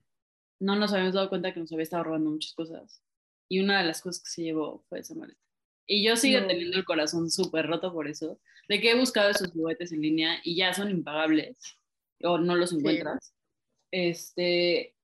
no 0.58 0.74
nos 0.74 0.94
habíamos 0.94 1.12
dado 1.12 1.28
cuenta 1.28 1.52
que 1.52 1.60
nos 1.60 1.70
había 1.70 1.82
estado 1.82 2.04
robando 2.04 2.30
muchas 2.30 2.54
cosas. 2.54 3.02
Y 3.46 3.60
una 3.60 3.78
de 3.78 3.88
las 3.88 4.00
cosas 4.00 4.22
que 4.22 4.30
se 4.30 4.42
llevó 4.42 4.86
fue 4.88 5.00
esa 5.00 5.14
maleta. 5.14 5.38
Y 5.86 6.02
yo 6.02 6.16
sigo 6.16 6.46
teniendo 6.46 6.78
el 6.78 6.86
corazón 6.86 7.30
súper 7.30 7.66
roto 7.66 7.92
por 7.92 8.08
eso, 8.08 8.38
de 8.68 8.80
que 8.80 8.90
he 8.90 8.98
buscado 8.98 9.30
esos 9.30 9.50
juguetes 9.50 9.92
en 9.92 10.02
línea 10.02 10.40
y 10.44 10.56
ya 10.56 10.74
son 10.74 10.90
impagables 10.90 11.56
o 12.22 12.38
no 12.38 12.54
los 12.54 12.72
encuentras. 12.72 13.34
Este, 13.90 14.94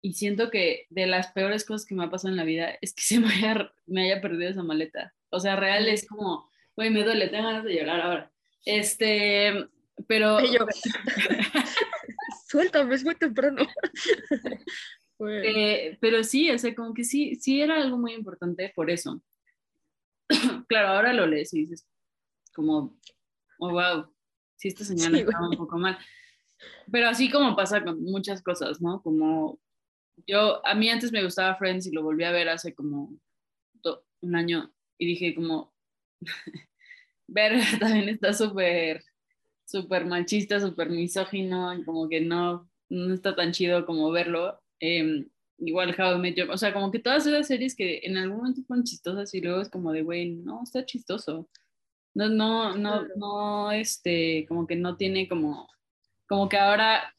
y 0.00 0.14
siento 0.14 0.50
que 0.50 0.86
de 0.88 1.06
las 1.06 1.32
peores 1.32 1.64
cosas 1.64 1.86
que 1.86 1.94
me 1.94 2.04
ha 2.04 2.10
pasado 2.10 2.30
en 2.30 2.36
la 2.36 2.44
vida 2.44 2.78
es 2.80 2.94
que 2.94 3.02
se 3.02 3.20
me 3.20 3.28
haya, 3.28 3.72
me 3.86 4.04
haya 4.04 4.20
perdido 4.20 4.50
esa 4.50 4.62
maleta. 4.62 5.14
O 5.30 5.40
sea, 5.40 5.56
real 5.56 5.88
es 5.88 6.06
como, 6.06 6.50
güey, 6.74 6.90
me 6.90 7.04
duele, 7.04 7.28
tengo 7.28 7.44
ganas 7.44 7.64
de 7.64 7.74
llorar 7.74 8.00
ahora. 8.00 8.32
Este, 8.64 9.68
pero... 10.06 10.38
Suéltame, 12.48 12.94
es 12.94 13.04
muy 13.04 13.14
temprano. 13.14 13.64
Güey. 13.64 13.68
Eh, 15.20 15.98
pero 16.00 16.22
sí, 16.22 16.48
o 16.52 16.58
sea, 16.60 16.72
como 16.76 16.94
que 16.94 17.02
sí, 17.02 17.34
sí 17.34 17.60
era 17.60 17.74
algo 17.74 17.98
muy 17.98 18.14
importante 18.14 18.72
por 18.72 18.88
eso. 18.88 19.20
claro, 20.68 20.90
ahora 20.90 21.12
lo 21.12 21.26
lees 21.26 21.52
y 21.52 21.62
dices, 21.62 21.88
como, 22.50 22.96
oh, 23.60 23.70
wow, 23.72 24.06
sí, 24.56 24.68
esta 24.68 24.84
señal 24.84 25.12
Sí, 25.14 25.20
estaba 25.20 25.48
un 25.48 25.56
poco 25.56 25.78
mal. 25.78 25.98
Pero 26.90 27.08
así 27.08 27.30
como 27.30 27.54
pasa 27.56 27.84
con 27.84 28.02
muchas 28.02 28.42
cosas, 28.42 28.80
¿no? 28.80 29.02
Como 29.02 29.60
yo, 30.26 30.64
a 30.66 30.74
mí 30.74 30.88
antes 30.90 31.12
me 31.12 31.22
gustaba 31.24 31.56
Friends 31.56 31.86
y 31.86 31.92
lo 31.92 32.02
volví 32.02 32.24
a 32.24 32.32
ver 32.32 32.48
hace 32.48 32.74
como 32.74 33.16
do- 33.82 34.04
un 34.22 34.34
año 34.36 34.72
y 34.98 35.06
dije 35.06 35.34
como, 35.34 35.74
ver 37.28 37.52
también 37.80 38.08
está 38.08 38.32
súper, 38.32 39.04
súper 39.66 40.06
machista, 40.06 40.60
súper 40.60 40.90
misógino, 40.90 41.74
y 41.74 41.84
como 41.84 42.08
que 42.08 42.20
no, 42.20 42.70
no 42.90 43.14
está 43.14 43.34
tan 43.36 43.52
chido 43.52 43.86
como 43.86 44.10
verlo. 44.10 44.60
Em, 44.80 45.28
igual 45.58 45.94
How 45.98 46.16
I 46.16 46.20
Met 46.20 46.36
Your- 46.36 46.50
o 46.50 46.56
sea, 46.58 46.72
como 46.72 46.90
que 46.90 46.98
todas 47.00 47.26
esas 47.26 47.46
series 47.46 47.74
que 47.76 48.00
en 48.04 48.16
algún 48.16 48.38
momento 48.38 48.62
fueron 48.66 48.84
chistosas 48.84 49.32
y 49.34 49.40
luego 49.40 49.60
es 49.60 49.68
como 49.70 49.92
de, 49.92 50.02
güey, 50.02 50.30
no, 50.36 50.62
está 50.62 50.84
chistoso. 50.86 51.48
No, 52.18 52.28
no, 52.28 52.76
no, 52.76 52.90
Claro. 52.90 53.14
no, 53.16 53.70
este, 53.72 54.44
como 54.48 54.66
que 54.66 54.74
no 54.74 54.96
tiene 54.96 55.28
como, 55.28 55.68
como 56.26 56.48
que 56.48 56.56
ahora 56.58 57.14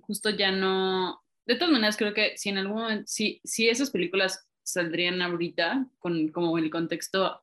justo 0.00 0.30
ya 0.30 0.50
no, 0.50 1.22
de 1.44 1.56
todas 1.56 1.72
maneras 1.72 1.98
creo 1.98 2.14
que 2.14 2.38
si 2.38 2.48
en 2.48 2.56
algún 2.56 2.78
momento, 2.80 3.04
si, 3.06 3.38
si 3.44 3.68
esas 3.68 3.90
películas 3.90 4.48
saldrían 4.62 5.20
ahorita 5.20 5.88
con 5.98 6.28
como 6.28 6.56
el 6.56 6.70
contexto 6.70 7.42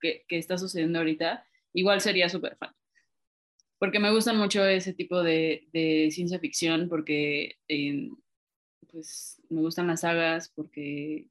que, 0.00 0.24
que 0.28 0.38
está 0.38 0.56
sucediendo 0.56 1.00
ahorita, 1.00 1.44
igual 1.72 2.00
sería 2.00 2.28
súper 2.28 2.56
fan. 2.56 2.72
Porque 3.80 3.98
me 3.98 4.12
gustan 4.12 4.38
mucho 4.38 4.64
ese 4.64 4.92
tipo 4.94 5.24
de, 5.24 5.66
de 5.72 6.10
ciencia 6.12 6.38
ficción, 6.38 6.88
porque 6.88 7.56
eh, 7.66 8.08
pues 8.92 9.42
me 9.48 9.60
gustan 9.62 9.88
las 9.88 10.02
sagas, 10.02 10.48
porque 10.54 11.26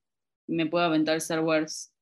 me 0.45 0.65
puedo 0.65 0.83
aventar 0.83 1.15
Star 1.15 1.39
Wars 1.39 1.93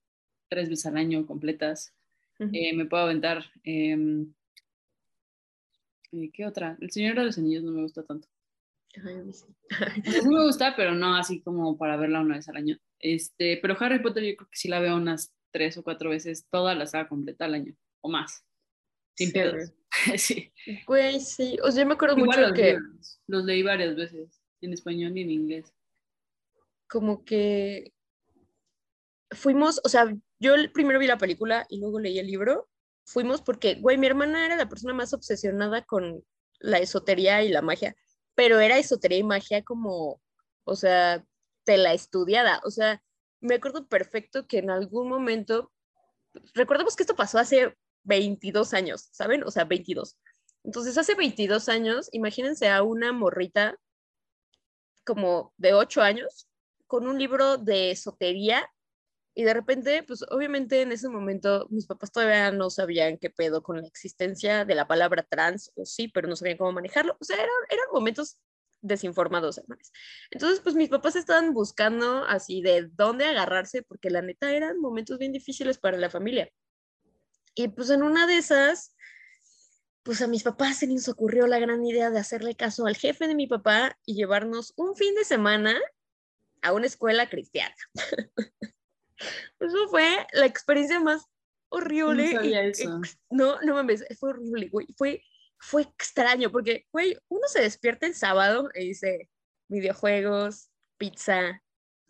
tres 0.49 0.67
veces 0.67 0.87
al 0.87 0.97
año 0.97 1.27
completas. 1.27 1.93
Eh, 2.39 2.73
me 2.75 2.85
puedo 2.85 3.03
aventar. 3.03 3.45
em, 3.63 4.33
eh, 6.11 6.29
¿Qué 6.33 6.45
otra? 6.45 6.77
El 6.81 6.91
Señor 6.91 7.15
de 7.17 7.25
los 7.25 7.37
Anillos 7.37 7.63
no 7.63 7.71
me 7.71 7.81
gusta 7.83 8.03
tanto. 8.03 8.27
Ay, 9.05 9.15
a 9.15 9.23
mí 9.23 9.33
sí. 9.33 9.45
Me 10.27 10.43
gusta, 10.45 10.75
pero 10.75 10.93
no 10.93 11.15
así 11.15 11.41
como 11.41 11.77
para 11.77 11.97
verla 11.97 12.21
una 12.21 12.37
vez 12.37 12.49
al 12.49 12.57
año. 12.57 12.77
Este, 12.99 13.57
pero 13.61 13.75
Harry 13.79 14.01
Potter 14.01 14.23
yo 14.23 14.35
creo 14.35 14.49
que 14.49 14.57
sí 14.57 14.67
la 14.67 14.79
veo 14.79 14.95
unas 14.97 15.31
tres 15.51 15.77
o 15.77 15.83
cuatro 15.83 16.09
veces 16.09 16.47
toda 16.49 16.75
la 16.75 16.85
saga 16.87 17.07
completa 17.07 17.45
al 17.45 17.53
año 17.55 17.75
o 18.01 18.09
más. 18.09 18.43
Sin 19.15 19.27
Sí, 19.27 19.33
pedos. 19.33 19.73
sí. 20.17 20.51
Güey, 20.87 21.19
sí. 21.19 21.57
O 21.63 21.71
sea, 21.71 21.83
yo 21.83 21.87
me 21.87 21.93
acuerdo 21.93 22.17
Igual 22.17 22.39
mucho 22.39 22.41
los 22.41 22.53
que 22.53 22.73
libros, 22.73 23.21
los 23.27 23.45
leí 23.45 23.63
varias 23.63 23.95
veces 23.95 24.41
en 24.61 24.73
español 24.73 25.17
y 25.17 25.21
en 25.21 25.31
inglés. 25.31 25.73
como 26.87 27.23
que 27.23 27.93
fuimos, 29.31 29.79
o 29.83 29.89
sea, 29.89 30.15
yo 30.39 30.53
primero 30.73 30.99
vi 30.99 31.07
la 31.07 31.17
película 31.17 31.65
y 31.69 31.79
luego 31.79 31.99
leí 31.99 32.19
el 32.19 32.27
libro. 32.27 32.69
Fuimos 33.05 33.41
porque, 33.41 33.75
güey, 33.75 33.97
mi 33.97 34.07
hermana 34.07 34.45
era 34.45 34.55
la 34.55 34.69
persona 34.69 34.93
más 34.93 35.13
obsesionada 35.13 35.83
con 35.83 36.23
la 36.59 36.79
esotería 36.79 37.43
y 37.43 37.49
la 37.49 37.61
magia, 37.61 37.95
pero 38.35 38.59
era 38.59 38.77
esotería 38.77 39.17
y 39.19 39.23
magia 39.23 39.63
como, 39.63 40.21
o 40.63 40.75
sea, 40.75 41.25
de 41.65 41.77
la 41.77 41.93
estudiada. 41.93 42.61
O 42.63 42.71
sea, 42.71 43.01
me 43.41 43.55
acuerdo 43.55 43.87
perfecto 43.87 44.47
que 44.47 44.59
en 44.59 44.69
algún 44.69 45.09
momento, 45.09 45.71
recordemos 46.53 46.95
que 46.95 47.03
esto 47.03 47.15
pasó 47.15 47.39
hace 47.39 47.75
22 48.03 48.73
años, 48.73 49.09
¿saben? 49.11 49.43
O 49.43 49.51
sea, 49.51 49.65
22. 49.65 50.17
Entonces, 50.63 50.97
hace 50.97 51.15
22 51.15 51.69
años, 51.69 52.09
imagínense 52.11 52.69
a 52.69 52.83
una 52.83 53.11
morrita 53.13 53.77
como 55.05 55.53
de 55.57 55.73
8 55.73 56.01
años 56.01 56.47
con 56.87 57.07
un 57.07 57.17
libro 57.17 57.57
de 57.57 57.91
esotería 57.91 58.69
y 59.39 59.43
de 59.43 59.53
repente, 59.53 60.03
pues 60.03 60.25
obviamente 60.31 60.81
en 60.81 60.91
ese 60.91 61.07
momento 61.07 61.65
mis 61.69 61.85
papás 61.85 62.11
todavía 62.11 62.51
no 62.51 62.69
sabían 62.69 63.17
qué 63.17 63.29
pedo 63.29 63.63
con 63.63 63.81
la 63.81 63.87
existencia 63.87 64.65
de 64.65 64.75
la 64.75 64.85
palabra 64.85 65.23
trans, 65.23 65.71
o 65.75 65.85
sí, 65.85 66.09
pero 66.09 66.27
no 66.27 66.35
sabían 66.35 66.57
cómo 66.57 66.73
manejarlo. 66.73 67.15
O 67.21 67.23
sea, 67.23 67.37
eran, 67.37 67.47
eran 67.69 67.85
momentos 67.93 68.37
desinformados, 68.81 69.57
hermanos. 69.57 69.93
Entonces, 70.29 70.59
pues 70.59 70.75
mis 70.75 70.89
papás 70.89 71.15
estaban 71.15 71.53
buscando 71.53 72.25
así 72.25 72.61
de 72.61 72.89
dónde 72.91 73.27
agarrarse, 73.27 73.81
porque 73.81 74.09
la 74.09 74.21
neta 74.21 74.51
eran 74.51 74.77
momentos 74.81 75.17
bien 75.17 75.31
difíciles 75.31 75.77
para 75.77 75.97
la 75.97 76.09
familia. 76.09 76.51
Y 77.55 77.69
pues 77.69 77.91
en 77.91 78.03
una 78.03 78.27
de 78.27 78.39
esas, 78.39 78.93
pues 80.03 80.21
a 80.21 80.27
mis 80.27 80.43
papás 80.43 80.79
se 80.79 80.87
les 80.87 81.07
ocurrió 81.07 81.47
la 81.47 81.59
gran 81.59 81.85
idea 81.85 82.09
de 82.09 82.19
hacerle 82.19 82.55
caso 82.55 82.87
al 82.87 82.97
jefe 82.97 83.25
de 83.25 83.35
mi 83.35 83.47
papá 83.47 83.97
y 84.05 84.15
llevarnos 84.15 84.73
un 84.75 84.97
fin 84.97 85.15
de 85.15 85.23
semana 85.23 85.79
a 86.61 86.73
una 86.73 86.87
escuela 86.87 87.29
cristiana. 87.29 87.73
Eso 89.59 89.87
fue 89.89 90.25
la 90.33 90.45
experiencia 90.45 90.99
más 90.99 91.25
horrible. 91.69 92.33
No 92.33 92.39
sabía 92.39 92.65
y 92.65 92.69
eso. 92.71 93.01
no, 93.29 93.61
no 93.61 93.73
mames, 93.75 94.05
fue 94.19 94.31
horrible, 94.31 94.69
güey. 94.69 94.87
Fue, 94.97 95.23
fue 95.57 95.83
extraño 95.83 96.51
porque, 96.51 96.87
güey, 96.91 97.17
uno 97.27 97.47
se 97.47 97.61
despierta 97.61 98.05
el 98.07 98.15
sábado 98.15 98.69
y 98.73 98.87
dice 98.87 99.29
videojuegos, 99.67 100.69
pizza, 100.97 101.61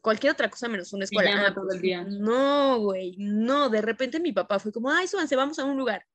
cualquier 0.02 0.34
otra 0.34 0.50
cosa 0.50 0.68
menos 0.68 0.94
una 0.94 1.06
escuela. 1.06 1.48
Ah, 1.48 1.54
todo 1.54 1.66
pues, 1.66 1.76
el 1.76 1.82
día. 1.82 2.04
No, 2.04 2.80
güey, 2.80 3.16
no. 3.18 3.70
De 3.70 3.82
repente 3.82 4.20
mi 4.20 4.32
papá 4.32 4.60
fue 4.60 4.72
como, 4.72 4.92
ay, 4.92 5.08
súbanse, 5.08 5.36
vamos 5.36 5.60
a 5.60 5.66
un 5.66 5.78
lugar. 5.78 6.06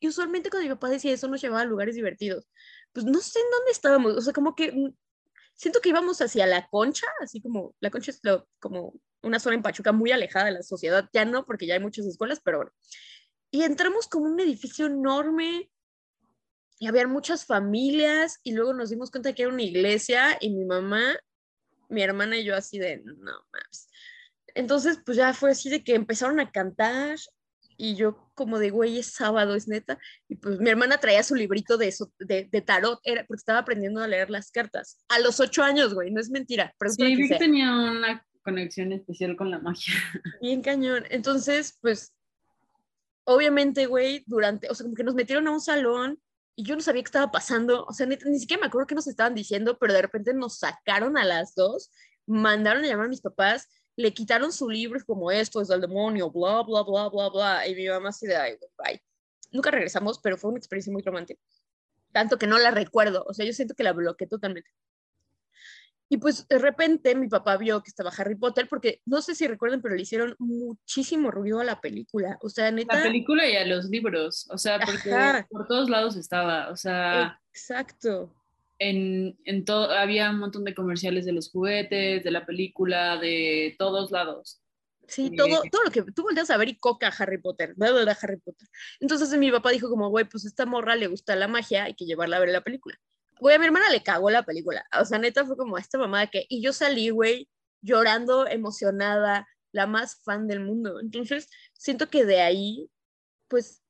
Y 0.00 0.08
usualmente 0.08 0.50
cuando 0.50 0.68
mi 0.68 0.74
papá 0.74 0.88
decía 0.88 1.12
eso 1.12 1.28
nos 1.28 1.40
llevaba 1.40 1.62
a 1.62 1.66
lugares 1.66 1.94
divertidos. 1.94 2.48
Pues 2.92 3.04
no 3.06 3.20
sé 3.20 3.38
en 3.40 3.50
dónde 3.50 3.72
estábamos, 3.72 4.14
o 4.14 4.20
sea, 4.20 4.32
como 4.32 4.54
que 4.54 4.72
mm, 4.72 4.94
siento 5.54 5.80
que 5.80 5.88
íbamos 5.90 6.20
hacia 6.20 6.46
la 6.46 6.66
concha, 6.68 7.06
así 7.20 7.40
como 7.40 7.74
la 7.80 7.90
concha 7.90 8.10
es 8.10 8.20
lo- 8.22 8.48
como 8.60 8.94
una 9.26 9.40
zona 9.40 9.56
en 9.56 9.62
Pachuca 9.62 9.92
muy 9.92 10.12
alejada 10.12 10.46
de 10.46 10.52
la 10.52 10.62
sociedad, 10.62 11.08
ya 11.12 11.24
no, 11.24 11.44
porque 11.44 11.66
ya 11.66 11.74
hay 11.74 11.80
muchas 11.80 12.06
escuelas, 12.06 12.40
pero 12.42 12.58
bueno. 12.58 12.72
Y 13.50 13.62
entramos 13.62 14.08
como 14.08 14.26
un 14.26 14.40
edificio 14.40 14.86
enorme 14.86 15.70
y 16.78 16.86
había 16.86 17.06
muchas 17.06 17.44
familias 17.44 18.38
y 18.42 18.52
luego 18.52 18.72
nos 18.72 18.90
dimos 18.90 19.10
cuenta 19.10 19.32
que 19.32 19.42
era 19.42 19.52
una 19.52 19.62
iglesia 19.62 20.36
y 20.40 20.50
mi 20.50 20.64
mamá, 20.64 21.16
mi 21.88 22.02
hermana 22.02 22.36
y 22.36 22.44
yo 22.44 22.54
así 22.54 22.78
de, 22.78 23.02
no 23.04 23.14
mames. 23.52 23.88
Entonces, 24.54 24.98
pues 25.04 25.16
ya 25.16 25.34
fue 25.34 25.50
así 25.50 25.68
de 25.68 25.82
que 25.82 25.94
empezaron 25.94 26.40
a 26.40 26.50
cantar 26.50 27.18
y 27.78 27.94
yo 27.94 28.30
como 28.34 28.58
de, 28.58 28.70
güey, 28.70 28.98
es 28.98 29.12
sábado, 29.12 29.54
es 29.54 29.68
neta. 29.68 29.98
Y 30.28 30.36
pues 30.36 30.58
mi 30.60 30.70
hermana 30.70 30.98
traía 30.98 31.22
su 31.22 31.34
librito 31.34 31.76
de, 31.76 31.88
eso, 31.88 32.12
de, 32.18 32.48
de 32.50 32.60
tarot, 32.62 33.00
era, 33.02 33.24
porque 33.26 33.40
estaba 33.40 33.60
aprendiendo 33.60 34.02
a 34.02 34.08
leer 34.08 34.30
las 34.30 34.50
cartas. 34.50 34.98
A 35.08 35.18
los 35.18 35.40
ocho 35.40 35.62
años, 35.62 35.94
güey, 35.94 36.10
no 36.10 36.20
es 36.20 36.30
mentira. 36.30 36.74
Sí, 36.88 37.16
vi 37.16 37.28
que 37.28 37.36
tenía 37.36 37.70
una 37.70 38.26
conexión 38.46 38.92
especial 38.92 39.36
con 39.36 39.50
la 39.50 39.58
magia. 39.58 39.92
Bien 40.40 40.62
cañón. 40.62 41.04
Entonces, 41.10 41.76
pues, 41.82 42.14
obviamente, 43.24 43.86
güey, 43.86 44.22
durante, 44.26 44.70
o 44.70 44.74
sea, 44.74 44.84
como 44.84 44.94
que 44.94 45.04
nos 45.04 45.16
metieron 45.16 45.48
a 45.48 45.50
un 45.50 45.60
salón 45.60 46.18
y 46.54 46.62
yo 46.62 46.76
no 46.76 46.80
sabía 46.80 47.02
qué 47.02 47.08
estaba 47.08 47.32
pasando. 47.32 47.84
O 47.84 47.92
sea, 47.92 48.06
neta, 48.06 48.28
ni 48.28 48.38
siquiera 48.38 48.60
me 48.60 48.68
acuerdo 48.68 48.86
qué 48.86 48.94
nos 48.94 49.08
estaban 49.08 49.34
diciendo, 49.34 49.76
pero 49.78 49.92
de 49.92 50.02
repente 50.02 50.32
nos 50.32 50.58
sacaron 50.58 51.18
a 51.18 51.24
las 51.24 51.54
dos, 51.54 51.90
mandaron 52.24 52.84
a 52.84 52.86
llamar 52.86 53.06
a 53.06 53.10
mis 53.10 53.20
papás, 53.20 53.68
le 53.96 54.14
quitaron 54.14 54.52
su 54.52 54.70
libro 54.70 55.00
como 55.04 55.30
esto 55.30 55.60
es 55.60 55.68
del 55.68 55.80
demonio, 55.80 56.30
bla, 56.30 56.62
bla, 56.62 56.82
bla, 56.82 57.08
bla, 57.08 57.28
bla. 57.28 57.68
Y 57.68 57.74
mi 57.74 57.88
mamá 57.88 58.10
así 58.10 58.26
de, 58.26 58.36
ay, 58.36 58.56
bye. 58.78 59.02
Nunca 59.50 59.70
regresamos, 59.70 60.20
pero 60.20 60.38
fue 60.38 60.50
una 60.50 60.58
experiencia 60.58 60.92
muy 60.92 61.02
romántica. 61.02 61.40
Tanto 62.12 62.38
que 62.38 62.46
no 62.46 62.58
la 62.58 62.70
recuerdo. 62.70 63.24
O 63.28 63.34
sea, 63.34 63.44
yo 63.44 63.52
siento 63.52 63.74
que 63.74 63.82
la 63.82 63.92
bloqueé 63.92 64.28
totalmente. 64.28 64.70
Y 66.08 66.18
pues 66.18 66.46
de 66.46 66.58
repente 66.58 67.14
mi 67.16 67.28
papá 67.28 67.56
vio 67.56 67.82
que 67.82 67.88
estaba 67.88 68.12
Harry 68.16 68.36
Potter, 68.36 68.68
porque 68.68 69.00
no 69.06 69.20
sé 69.22 69.34
si 69.34 69.46
recuerdan, 69.48 69.82
pero 69.82 69.96
le 69.96 70.02
hicieron 70.02 70.36
muchísimo 70.38 71.30
ruido 71.30 71.58
a 71.60 71.64
la 71.64 71.80
película. 71.80 72.38
O 72.42 72.48
sea, 72.48 72.70
neta. 72.70 72.96
La 72.96 73.02
película 73.02 73.48
y 73.48 73.56
a 73.56 73.66
los 73.66 73.86
libros, 73.86 74.48
o 74.50 74.58
sea, 74.58 74.78
porque 74.78 75.12
Ajá. 75.12 75.46
por 75.50 75.66
todos 75.66 75.90
lados 75.90 76.16
estaba, 76.16 76.70
o 76.70 76.76
sea, 76.76 77.40
Exacto. 77.52 78.32
en, 78.78 79.36
en 79.44 79.64
todo, 79.64 79.90
había 79.90 80.30
un 80.30 80.38
montón 80.38 80.64
de 80.64 80.74
comerciales 80.74 81.24
de 81.24 81.32
los 81.32 81.50
juguetes, 81.50 82.22
de 82.22 82.30
la 82.30 82.46
película, 82.46 83.16
de 83.16 83.74
todos 83.76 84.12
lados. 84.12 84.62
Sí, 85.08 85.34
todo, 85.36 85.62
todo 85.70 85.84
lo 85.84 85.90
que 85.90 86.02
tú 86.12 86.22
volteas 86.22 86.50
a 86.50 86.56
ver 86.56 86.68
y 86.68 86.76
coca 86.76 87.12
Harry 87.18 87.38
Potter, 87.38 87.74
bla, 87.74 87.92
bla, 87.92 88.02
bla, 88.02 88.18
Harry 88.20 88.38
Potter. 88.38 88.68
Entonces 89.00 89.36
mi 89.38 89.50
papá 89.50 89.70
dijo 89.70 89.88
como, 89.88 90.08
güey, 90.08 90.24
pues 90.24 90.44
a 90.44 90.48
esta 90.48 90.66
morra 90.66 90.96
le 90.96 91.06
gusta 91.06 91.36
la 91.36 91.48
magia, 91.48 91.84
hay 91.84 91.94
que 91.94 92.06
llevarla 92.06 92.36
a 92.36 92.40
ver 92.40 92.50
la 92.50 92.62
película. 92.62 92.96
Güey, 93.38 93.56
a 93.56 93.58
mi 93.58 93.66
hermana 93.66 93.90
le 93.90 94.02
cagó 94.02 94.30
la 94.30 94.44
película. 94.44 94.84
O 95.00 95.04
sea, 95.04 95.18
neta 95.18 95.44
fue 95.44 95.56
como 95.56 95.78
esta 95.78 95.98
mamada 95.98 96.26
que... 96.28 96.46
Y 96.48 96.62
yo 96.62 96.72
salí, 96.72 97.10
güey, 97.10 97.48
llorando, 97.82 98.46
emocionada, 98.46 99.46
la 99.72 99.86
más 99.86 100.22
fan 100.24 100.46
del 100.48 100.60
mundo. 100.60 101.00
Entonces, 101.00 101.48
siento 101.74 102.08
que 102.08 102.24
de 102.24 102.40
ahí, 102.40 102.88
pues, 103.48 103.82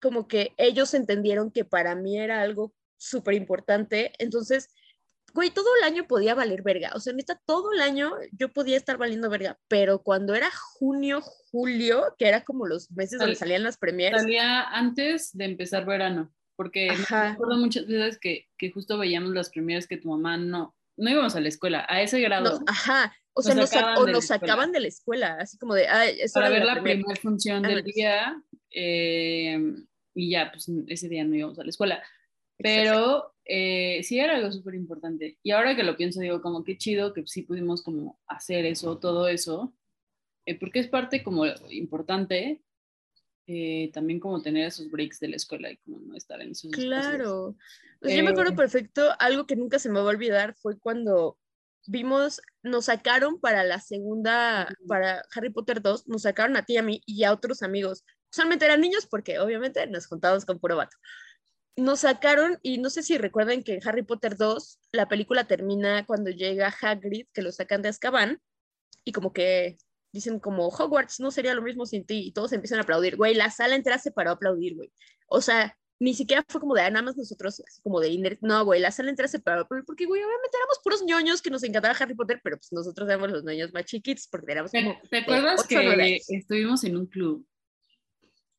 como 0.00 0.26
que 0.28 0.54
ellos 0.56 0.94
entendieron 0.94 1.50
que 1.50 1.64
para 1.64 1.94
mí 1.94 2.18
era 2.18 2.40
algo 2.40 2.72
súper 2.96 3.34
importante. 3.34 4.12
Entonces, 4.18 4.70
güey, 5.34 5.50
todo 5.50 5.66
el 5.76 5.84
año 5.84 6.06
podía 6.06 6.34
valer 6.34 6.62
verga. 6.62 6.92
O 6.94 7.00
sea, 7.00 7.12
neta, 7.12 7.40
todo 7.44 7.72
el 7.72 7.80
año 7.80 8.12
yo 8.32 8.48
podía 8.52 8.76
estar 8.76 8.96
valiendo 8.96 9.28
verga. 9.28 9.58
Pero 9.68 10.02
cuando 10.02 10.34
era 10.34 10.50
junio, 10.50 11.20
julio, 11.50 12.14
que 12.16 12.26
era 12.26 12.42
como 12.44 12.66
los 12.66 12.90
meses 12.92 13.18
donde 13.18 13.34
Sal- 13.34 13.40
salían 13.48 13.64
las 13.64 13.76
premieres. 13.76 14.22
Salía 14.22 14.62
antes 14.62 15.36
de 15.36 15.44
empezar 15.44 15.84
verano, 15.84 16.32
porque 16.58 16.88
me 16.88 16.94
Ajá. 17.04 17.30
acuerdo 17.30 17.56
muchas 17.56 17.86
veces 17.86 18.18
que, 18.18 18.48
que 18.58 18.72
justo 18.72 18.98
veíamos 18.98 19.30
las 19.30 19.48
primeras 19.48 19.86
que 19.86 19.96
tu 19.96 20.08
mamá 20.08 20.36
no, 20.36 20.74
no 20.96 21.08
íbamos 21.08 21.36
a 21.36 21.40
la 21.40 21.46
escuela, 21.48 21.86
a 21.88 22.02
ese 22.02 22.20
grado, 22.20 22.58
No, 22.58 22.64
ajá. 22.66 23.14
O 23.32 23.42
sea, 23.42 23.54
nos, 23.54 23.70
sacaban 23.70 23.94
sa- 23.94 24.02
o 24.02 24.06
la 24.06 24.12
nos 24.12 24.26
sacaban 24.26 24.72
de 24.72 24.80
la 24.80 24.88
escuela, 24.88 25.36
así 25.40 25.56
como 25.56 25.74
de, 25.74 25.86
ay, 25.86 26.16
es 26.20 26.32
para 26.32 26.48
ver 26.48 26.64
la 26.64 26.72
premier". 26.72 26.96
primera 26.96 27.20
función 27.20 27.62
del 27.62 27.84
día, 27.84 28.42
eh, 28.72 29.56
y 30.14 30.30
ya, 30.30 30.50
pues 30.50 30.68
ese 30.88 31.08
día 31.08 31.22
no 31.22 31.36
íbamos 31.36 31.60
a 31.60 31.62
la 31.62 31.70
escuela. 31.70 32.02
Pero 32.56 33.36
eh, 33.44 34.00
sí 34.02 34.18
era 34.18 34.34
algo 34.34 34.50
súper 34.50 34.74
importante. 34.74 35.38
Y 35.44 35.52
ahora 35.52 35.76
que 35.76 35.84
lo 35.84 35.96
pienso, 35.96 36.18
digo, 36.20 36.42
como 36.42 36.64
qué 36.64 36.76
chido 36.76 37.14
que 37.14 37.24
sí 37.28 37.42
pudimos 37.42 37.82
como 37.84 38.18
hacer 38.26 38.66
eso, 38.66 38.98
todo 38.98 39.28
eso, 39.28 39.72
eh, 40.44 40.58
porque 40.58 40.80
es 40.80 40.88
parte 40.88 41.22
como 41.22 41.46
importante 41.70 42.60
eh, 43.50 43.90
también 43.94 44.20
como 44.20 44.42
tener 44.42 44.66
esos 44.66 44.90
breaks 44.90 45.20
de 45.20 45.28
la 45.28 45.36
escuela 45.36 45.70
y 45.70 45.78
como 45.78 46.00
no 46.00 46.14
estar 46.14 46.38
en 46.42 46.50
esos. 46.50 46.70
Claro. 46.70 47.56
Pues 47.98 48.14
yo 48.14 48.22
me 48.22 48.30
acuerdo 48.30 48.52
Eh, 48.52 48.56
perfecto, 48.56 49.10
algo 49.18 49.46
que 49.46 49.56
nunca 49.56 49.78
se 49.78 49.88
me 49.88 50.00
va 50.00 50.02
a 50.02 50.14
olvidar 50.14 50.54
fue 50.54 50.78
cuando 50.78 51.38
vimos, 51.86 52.42
nos 52.62 52.84
sacaron 52.84 53.40
para 53.40 53.64
la 53.64 53.80
segunda, 53.80 54.68
para 54.86 55.22
Harry 55.34 55.48
Potter 55.48 55.80
2, 55.80 56.06
nos 56.08 56.22
sacaron 56.22 56.58
a 56.58 56.66
ti 56.66 56.74
y 56.74 56.76
a 56.76 56.82
mí 56.82 57.00
y 57.06 57.24
a 57.24 57.32
otros 57.32 57.62
amigos. 57.62 58.04
Solamente 58.30 58.66
eran 58.66 58.82
niños 58.82 59.06
porque 59.06 59.38
obviamente 59.38 59.86
nos 59.86 60.06
juntábamos 60.06 60.44
con 60.44 60.58
puro 60.58 60.76
vato. 60.76 60.98
Nos 61.74 62.00
sacaron 62.00 62.58
y 62.62 62.76
no 62.76 62.90
sé 62.90 63.02
si 63.02 63.16
recuerdan 63.16 63.62
que 63.62 63.76
en 63.76 63.88
Harry 63.88 64.02
Potter 64.02 64.36
2 64.36 64.78
la 64.92 65.08
película 65.08 65.46
termina 65.46 66.04
cuando 66.04 66.30
llega 66.30 66.74
Hagrid, 66.82 67.28
que 67.32 67.40
lo 67.40 67.50
sacan 67.50 67.80
de 67.80 67.88
Azkaban 67.88 68.42
y 69.04 69.12
como 69.12 69.32
que 69.32 69.78
dicen 70.12 70.38
como 70.40 70.68
Hogwarts 70.68 71.20
no 71.20 71.30
sería 71.30 71.54
lo 71.54 71.62
mismo 71.62 71.86
sin 71.86 72.04
ti 72.06 72.28
y 72.28 72.32
todos 72.32 72.52
empiezan 72.52 72.78
a 72.78 72.82
aplaudir. 72.82 73.16
Güey, 73.16 73.34
la 73.34 73.50
sala 73.50 73.74
entera 73.76 73.98
se 73.98 74.10
paró 74.10 74.30
a 74.30 74.32
aplaudir, 74.34 74.74
güey. 74.76 74.92
O 75.26 75.40
sea, 75.40 75.76
ni 76.00 76.14
siquiera 76.14 76.44
fue 76.48 76.60
como 76.60 76.74
de 76.74 76.82
ah, 76.82 76.90
nada 76.90 77.02
más 77.02 77.16
nosotros, 77.16 77.60
así 77.66 77.82
como 77.82 78.00
de 78.00 78.08
inner- 78.10 78.38
no, 78.40 78.64
güey, 78.64 78.80
la 78.80 78.90
sala 78.92 79.10
entera 79.10 79.28
se 79.28 79.40
paró, 79.40 79.66
pero- 79.68 79.84
porque, 79.84 80.06
güey, 80.06 80.22
obviamente 80.22 80.56
éramos 80.56 80.78
puros 80.82 81.02
ñoños 81.04 81.42
que 81.42 81.50
nos 81.50 81.62
encantaba 81.64 81.94
Harry 81.98 82.14
Potter, 82.14 82.40
pero 82.42 82.56
pues 82.56 82.72
nosotros 82.72 83.08
éramos 83.08 83.30
los 83.30 83.44
ñoños 83.44 83.72
más 83.72 83.84
chiquitos 83.84 84.28
porque 84.30 84.52
éramos 84.52 84.70
¿Te, 84.70 84.82
como 84.82 85.00
te 85.10 85.18
acuerdas 85.18 85.60
ocho 85.64 85.78
o 85.78 85.82
nueve 85.82 86.20
que 86.26 86.36
estuvimos 86.36 86.84
en 86.84 86.96
un 86.96 87.06
club? 87.06 87.46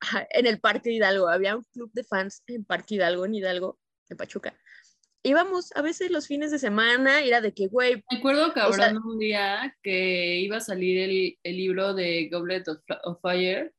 ajá, 0.02 0.28
en 0.32 0.46
el 0.46 0.60
Parque 0.60 0.92
Hidalgo, 0.92 1.28
había 1.28 1.56
un 1.56 1.64
club 1.74 1.90
de 1.94 2.04
fans 2.04 2.44
en 2.48 2.64
Parque 2.66 2.96
Hidalgo, 2.96 3.26
en 3.26 3.36
Hidalgo, 3.36 3.80
en 4.10 4.18
Pachuca. 4.18 4.58
Íbamos 5.24 5.76
a 5.76 5.82
veces 5.82 6.12
los 6.12 6.28
fines 6.28 6.50
de 6.52 6.60
semana, 6.60 7.22
era 7.24 7.42
de 7.42 7.54
que, 7.54 7.68
güey, 7.68 8.04
Me 8.10 8.18
acuerdo 8.20 8.54
cabrón 8.54 8.76
sea- 8.80 8.94
un 9.04 9.20
día 9.20 9.78
que 9.84 10.38
iba 10.40 10.58
a 10.58 10.62
salir 10.62 10.98
el, 11.00 11.38
el 11.44 11.58
libro 11.58 11.94
de 11.94 12.30
Goblet 12.32 12.68
of, 12.70 12.80
of 13.04 13.20
Fire 13.22 13.74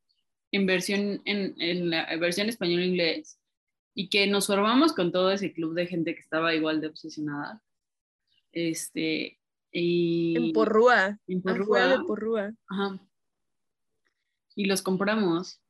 en 0.53 0.67
versión 0.67 1.23
en, 1.25 1.55
en 1.59 1.91
la 1.91 2.15
versión 2.17 2.49
español 2.49 2.81
e 2.83 2.87
inglés 2.87 3.39
y 3.95 4.09
que 4.11 4.27
nos 4.27 4.49
formamos 4.49 4.93
con 4.93 5.13
todo 5.13 5.31
ese 5.33 5.53
club 5.53 5.75
de 5.75 5.87
gente 5.87 6.15
que 6.15 6.21
estaba 6.21 6.55
igual 6.55 6.81
de 6.81 6.89
obsesionada. 6.89 7.63
Este 8.53 9.39
y 9.73 10.37
en 10.37 10.53
Porrúa, 10.53 11.19
en 11.29 11.39
afuera 11.49 11.87
de 11.89 11.95
Porrúa, 11.99 12.07
Porrúa. 12.07 12.53
ajá. 12.67 13.01
Y 14.57 14.65
los 14.67 14.83
compramos. 14.83 15.61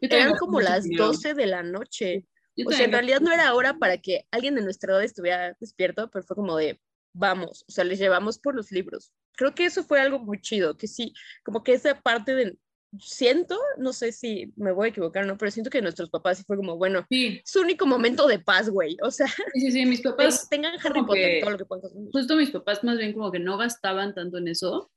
Eran 0.00 0.34
como 0.38 0.60
las 0.62 0.84
dinero. 0.84 1.08
12 1.08 1.34
de 1.34 1.46
la 1.46 1.62
noche. 1.62 2.26
O 2.66 2.70
sea, 2.70 2.84
en 2.84 2.92
realidad 2.92 3.20
no 3.20 3.32
era 3.32 3.54
hora 3.54 3.74
para 3.78 3.98
que 3.98 4.26
alguien 4.30 4.54
de 4.54 4.62
nuestra 4.62 4.92
edad 4.92 5.02
estuviera 5.04 5.56
despierto, 5.60 6.10
pero 6.10 6.24
fue 6.24 6.36
como 6.36 6.56
de, 6.56 6.80
vamos, 7.12 7.64
o 7.68 7.72
sea, 7.72 7.84
les 7.84 7.98
llevamos 7.98 8.38
por 8.38 8.54
los 8.54 8.70
libros. 8.70 9.12
Creo 9.36 9.54
que 9.54 9.64
eso 9.64 9.82
fue 9.84 10.00
algo 10.00 10.18
muy 10.18 10.40
chido, 10.40 10.76
que 10.76 10.86
sí, 10.86 11.12
como 11.44 11.62
que 11.62 11.72
esa 11.72 11.98
parte 12.00 12.34
de, 12.34 12.58
siento, 12.98 13.56
no 13.78 13.92
sé 13.92 14.12
si 14.12 14.52
me 14.56 14.72
voy 14.72 14.86
a 14.86 14.90
equivocar 14.90 15.24
o 15.24 15.26
no, 15.26 15.38
pero 15.38 15.50
siento 15.50 15.70
que 15.70 15.80
nuestros 15.80 16.10
papás 16.10 16.38
sí 16.38 16.44
fue 16.46 16.56
como, 16.56 16.76
bueno, 16.76 17.06
Sí, 17.08 17.40
su 17.44 17.60
único 17.60 17.86
momento 17.86 18.26
de 18.26 18.40
paz, 18.40 18.68
güey. 18.68 18.96
O 19.02 19.10
sea, 19.10 19.28
sí, 19.54 19.60
sí, 19.60 19.72
sí, 19.72 19.86
mis 19.86 20.02
papás 20.02 20.48
tengan 20.50 20.74
Harry 20.84 21.02
Potter, 21.04 21.30
que- 21.30 21.40
todo 21.40 21.50
lo 21.50 21.58
que 21.58 21.64
puedan 21.64 21.82
consumir. 21.82 22.10
justo 22.12 22.36
mis 22.36 22.50
papás 22.50 22.84
más 22.84 22.98
bien 22.98 23.12
como 23.12 23.30
que 23.30 23.38
no 23.38 23.56
gastaban 23.56 24.14
tanto 24.14 24.38
en 24.38 24.48
eso, 24.48 24.90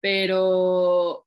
pero 0.00 1.26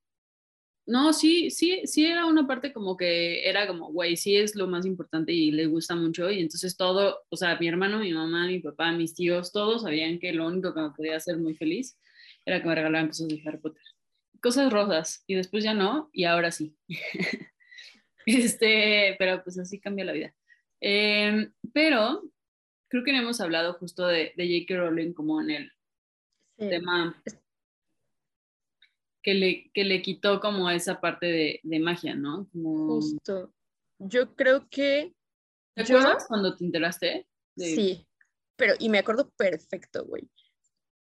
no, 0.88 1.14
sí, 1.14 1.52
sí, 1.52 1.82
sí 1.86 2.06
era 2.06 2.26
una 2.26 2.48
parte 2.48 2.74
como 2.74 2.98
que 2.98 3.48
era 3.48 3.68
como, 3.68 3.92
güey, 3.92 4.18
sí 4.18 4.36
es 4.38 4.56
lo 4.56 4.68
más 4.68 4.86
importante 4.86 5.32
y 5.34 5.52
le 5.52 5.68
gusta 5.68 5.96
mucho 5.96 6.32
y 6.32 6.40
entonces 6.40 6.76
todo, 6.78 7.20
o 7.30 7.36
sea, 7.38 7.58
mi 7.60 7.68
hermano, 7.68 8.00
mi 8.00 8.14
mamá, 8.14 8.48
mi 8.48 8.60
papá, 8.60 8.92
mis 8.94 9.14
tíos, 9.14 9.52
todos 9.52 9.84
sabían 9.84 10.18
que 10.20 10.34
lo 10.34 10.48
único 10.48 10.74
que 10.74 10.82
me 10.82 10.92
podía 10.92 11.18
hacer 11.18 11.38
muy 11.38 11.54
feliz 11.56 12.00
era 12.46 12.62
que 12.62 12.68
me 12.68 12.76
regalaban 12.76 13.08
cosas 13.08 13.28
de 13.28 13.42
Harry 13.46 13.60
Potter. 13.60 13.84
Cosas 14.42 14.72
rosas 14.72 15.24
y 15.28 15.36
después 15.36 15.64
ya 15.64 15.74
no 15.74 16.10
y 16.14 16.24
ahora 16.24 16.52
sí. 16.52 16.76
este, 18.26 19.16
pero 19.20 19.44
pues 19.44 19.60
así 19.60 19.80
cambia 19.80 20.06
la 20.06 20.14
vida. 20.14 20.34
Em, 20.80 21.52
pero 21.74 22.24
creo 22.88 23.04
que 23.04 23.12
no 23.12 23.20
hemos 23.20 23.42
hablado 23.42 23.74
justo 23.74 24.08
de, 24.08 24.34
de 24.36 24.66
J.K. 24.66 24.78
Rowling 24.78 25.14
como 25.14 25.42
en 25.42 25.50
el 25.52 25.72
Sí. 26.60 26.70
tema 26.70 27.22
que 29.24 29.34
le, 29.34 29.72
que 29.74 29.84
le 29.84 30.02
quitó 30.02 30.40
como 30.40 30.70
esa 30.70 31.02
parte 31.02 31.26
de, 31.26 31.60
de 31.64 31.80
magia, 31.80 32.16
¿no? 32.16 32.48
Como, 32.52 32.88
Justo. 32.88 33.54
Yo 34.00 34.36
creo 34.36 34.68
que 34.70 35.14
¿Te 35.76 35.84
yo- 35.86 35.98
acuerdas 36.00 36.26
cuando 36.28 36.56
te 36.56 36.64
enteraste? 36.66 37.28
de- 37.56 37.66
Sí, 37.76 38.08
pero 38.56 38.76
y 38.80 38.90
me 38.90 39.00
acuerdo 39.00 39.30
perfecto, 39.38 40.06
güey. 40.06 40.30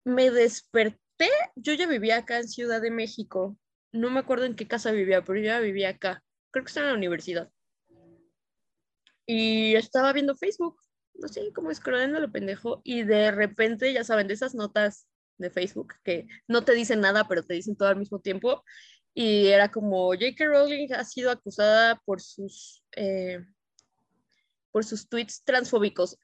Me 0.04 0.30
desperté, 0.30 1.28
yo 1.54 1.72
ya 1.74 1.86
vivía 1.86 2.18
acá 2.18 2.38
en 2.38 2.48
Ciudad 2.48 2.80
de 2.82 2.90
México. 2.90 3.56
No 3.92 4.10
me 4.10 4.20
acuerdo 4.20 4.44
en 4.46 4.56
qué 4.56 4.66
casa 4.66 4.90
vivía, 4.90 5.22
pero 5.24 5.38
yo 5.38 5.44
ya 5.46 5.60
vivía 5.60 5.90
acá. 5.90 6.22
Creo 6.50 6.64
que 6.64 6.68
estaba 6.68 6.86
en 6.88 6.92
la 6.92 6.98
universidad. 6.98 7.50
Y 9.26 9.74
estaba 9.76 10.12
viendo 10.12 10.34
Facebook, 10.34 10.80
no 11.14 11.28
sé, 11.28 11.52
como 11.52 11.72
scrollando 11.72 12.18
lo 12.20 12.32
pendejo, 12.32 12.80
y 12.84 13.04
de 13.04 13.30
repente, 13.30 13.92
ya 13.92 14.02
saben, 14.04 14.26
de 14.26 14.34
esas 14.34 14.54
notas 14.54 15.06
de 15.38 15.50
Facebook 15.50 15.94
que 16.04 16.26
no 16.46 16.64
te 16.64 16.74
dicen 16.74 17.00
nada, 17.00 17.26
pero 17.28 17.42
te 17.42 17.54
dicen 17.54 17.76
todo 17.76 17.88
al 17.88 17.96
mismo 17.96 18.20
tiempo. 18.20 18.64
Y 19.14 19.48
era 19.48 19.70
como, 19.70 20.08
J.K. 20.08 20.44
Rowling 20.46 20.92
ha 20.94 21.04
sido 21.04 21.30
acusada 21.30 22.00
por 22.04 22.20
sus, 22.20 22.82
eh, 22.96 23.44
por 24.70 24.84
sus 24.84 25.08
tweets 25.08 25.44
transfóbicos. 25.44 26.18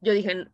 Yo 0.00 0.12
dije, 0.12 0.46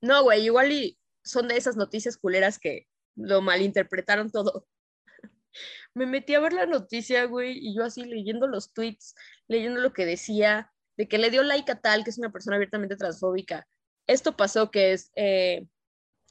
no, 0.00 0.22
güey, 0.24 0.44
igual 0.44 0.72
y 0.72 0.98
son 1.22 1.48
de 1.48 1.56
esas 1.56 1.76
noticias 1.76 2.16
culeras 2.16 2.58
que 2.58 2.86
lo 3.14 3.40
malinterpretaron 3.42 4.30
todo. 4.30 4.66
Me 5.94 6.06
metí 6.06 6.34
a 6.34 6.40
ver 6.40 6.52
la 6.52 6.66
noticia, 6.66 7.24
güey, 7.24 7.58
y 7.58 7.74
yo 7.74 7.84
así 7.84 8.04
leyendo 8.04 8.46
los 8.46 8.72
tweets, 8.72 9.14
leyendo 9.46 9.80
lo 9.80 9.92
que 9.92 10.06
decía, 10.06 10.72
de 10.96 11.08
que 11.08 11.18
le 11.18 11.30
dio 11.30 11.42
like 11.42 11.70
a 11.70 11.80
tal, 11.80 12.04
que 12.04 12.10
es 12.10 12.18
una 12.18 12.32
persona 12.32 12.56
abiertamente 12.56 12.96
transfóbica. 12.96 13.66
Esto 14.06 14.36
pasó 14.36 14.70
que 14.70 14.92
es 14.92 15.12
eh, 15.14 15.66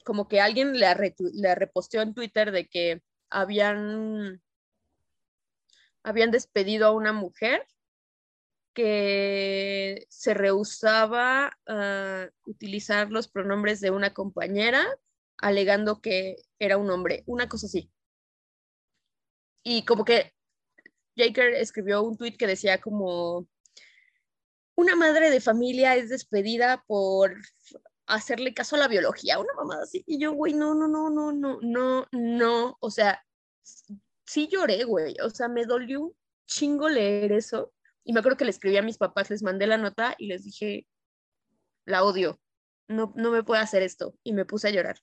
como 0.03 0.27
que 0.27 0.41
alguien 0.41 0.79
le, 0.79 0.87
le 1.33 1.55
reposteó 1.55 2.01
en 2.01 2.13
Twitter 2.13 2.51
de 2.51 2.67
que 2.67 3.01
habían, 3.29 4.41
habían 6.03 6.31
despedido 6.31 6.87
a 6.87 6.91
una 6.91 7.13
mujer 7.13 7.65
que 8.73 10.05
se 10.09 10.33
rehusaba 10.33 11.57
a 11.67 12.29
utilizar 12.45 13.11
los 13.11 13.27
pronombres 13.27 13.81
de 13.81 13.91
una 13.91 14.13
compañera, 14.13 14.85
alegando 15.37 16.01
que 16.01 16.37
era 16.59 16.77
un 16.77 16.89
hombre, 16.89 17.23
una 17.25 17.49
cosa 17.49 17.67
así. 17.67 17.91
Y 19.63 19.83
como 19.85 20.05
que 20.05 20.33
Jaker 21.17 21.53
escribió 21.55 22.01
un 22.03 22.17
tweet 22.17 22.37
que 22.37 22.47
decía 22.47 22.79
como 22.79 23.47
una 24.75 24.95
madre 24.95 25.29
de 25.29 25.41
familia 25.41 25.97
es 25.97 26.09
despedida 26.09 26.83
por 26.87 27.35
hacerle 28.09 28.53
caso 28.53 28.75
a 28.75 28.79
la 28.79 28.87
biología, 28.87 29.39
una 29.39 29.53
mamada 29.55 29.83
así. 29.83 30.03
Y 30.07 30.19
yo, 30.19 30.33
güey, 30.33 30.53
no, 30.53 30.73
no, 30.73 30.87
no, 30.87 31.09
no, 31.09 31.31
no, 31.31 31.59
no, 31.61 32.07
no. 32.11 32.77
O 32.79 32.91
sea, 32.91 33.23
sí 34.25 34.47
lloré, 34.51 34.83
güey. 34.83 35.15
O 35.23 35.29
sea, 35.29 35.47
me 35.47 35.65
dolió 35.65 36.01
un 36.01 36.15
chingo 36.47 36.89
leer 36.89 37.31
eso. 37.31 37.71
Y 38.03 38.13
me 38.13 38.19
acuerdo 38.19 38.37
que 38.37 38.45
le 38.45 38.51
escribí 38.51 38.77
a 38.77 38.81
mis 38.81 38.97
papás, 38.97 39.29
les 39.29 39.43
mandé 39.43 39.67
la 39.67 39.77
nota 39.77 40.15
y 40.17 40.27
les 40.27 40.43
dije, 40.43 40.87
la 41.85 42.03
odio. 42.03 42.39
No, 42.87 43.13
no 43.15 43.31
me 43.31 43.43
puede 43.43 43.61
hacer 43.61 43.83
esto. 43.83 44.15
Y 44.23 44.33
me 44.33 44.45
puse 44.45 44.67
a 44.67 44.71
llorar. 44.71 44.97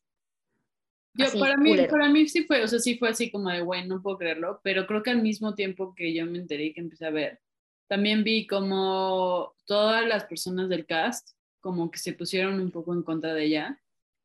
Yo, 1.15 1.27
Así, 1.27 1.39
para, 1.39 1.57
mí, 1.57 1.71
culero. 1.71 1.91
para 1.91 2.09
mí 2.11 2.29
sí 2.29 2.45
fue, 2.45 2.63
o 2.63 2.69
sea, 2.69 2.79
sí 2.79 2.99
fue 2.99 3.09
así 3.09 3.31
como 3.31 3.49
de, 3.51 3.63
güey, 3.63 3.87
no 3.87 4.03
puedo 4.03 4.19
creerlo, 4.19 4.61
pero 4.63 4.87
creo 4.87 5.03
que 5.03 5.11
al 5.11 5.23
mismo 5.23 5.55
tiempo 5.55 5.95
que 5.95 6.13
yo 6.13 6.27
me 6.27 6.39
enteré 6.39 6.65
y 6.65 6.75
que 6.75 6.83
empecé 6.83 7.07
a 7.07 7.11
ver, 7.11 7.41
también 7.89 8.23
vi 8.23 8.47
como 8.47 9.55
todas 9.65 10.07
las 10.07 10.25
personas 10.25 10.69
del 10.69 10.85
cast 10.85 11.31
como 11.67 11.91
que 11.91 11.99
se 11.99 12.13
pusieron 12.13 12.61
un 12.61 12.71
poco 12.71 12.95
en 12.95 13.03
contra 13.03 13.35
de 13.35 13.45
ella. 13.45 13.83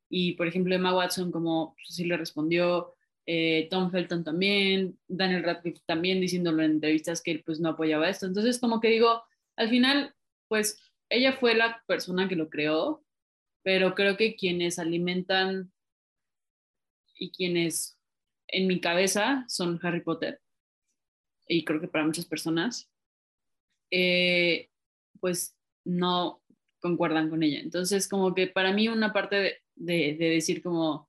Y, 0.09 0.33
por 0.33 0.47
ejemplo, 0.47 0.75
Emma 0.75 0.95
Watson 0.95 1.31
como 1.31 1.73
pues, 1.75 1.95
sí 1.95 2.05
le 2.05 2.17
respondió, 2.17 2.93
eh, 3.25 3.67
Tom 3.71 3.91
Felton 3.91 4.23
también, 4.23 4.99
Daniel 5.07 5.43
Radcliffe 5.43 5.81
también 5.85 6.21
diciéndolo 6.21 6.63
en 6.63 6.71
entrevistas 6.71 7.21
que 7.21 7.31
él 7.31 7.43
pues 7.45 7.59
no 7.59 7.69
apoyaba 7.69 8.09
esto. 8.09 8.25
Entonces, 8.25 8.59
como 8.59 8.79
que 8.79 8.89
digo, 8.89 9.23
al 9.55 9.69
final, 9.69 10.15
pues 10.47 10.79
ella 11.09 11.33
fue 11.33 11.55
la 11.55 11.83
persona 11.87 12.27
que 12.27 12.35
lo 12.35 12.49
creó 12.49 13.03
pero 13.63 13.93
creo 13.95 14.17
que 14.17 14.35
quienes 14.35 14.79
alimentan 14.79 15.71
y 17.15 17.31
quienes 17.31 17.99
en 18.47 18.67
mi 18.67 18.81
cabeza 18.81 19.45
son 19.47 19.79
Harry 19.83 20.01
Potter, 20.01 20.41
y 21.47 21.63
creo 21.63 21.79
que 21.79 21.87
para 21.87 22.05
muchas 22.05 22.25
personas, 22.25 22.89
eh, 23.91 24.69
pues 25.19 25.55
no 25.85 26.40
concuerdan 26.81 27.29
con 27.29 27.43
ella. 27.43 27.59
Entonces, 27.59 28.09
como 28.09 28.35
que 28.35 28.47
para 28.47 28.73
mí 28.73 28.89
una 28.89 29.13
parte 29.13 29.61
de, 29.75 30.15
decir 30.17 30.61
como, 30.61 31.07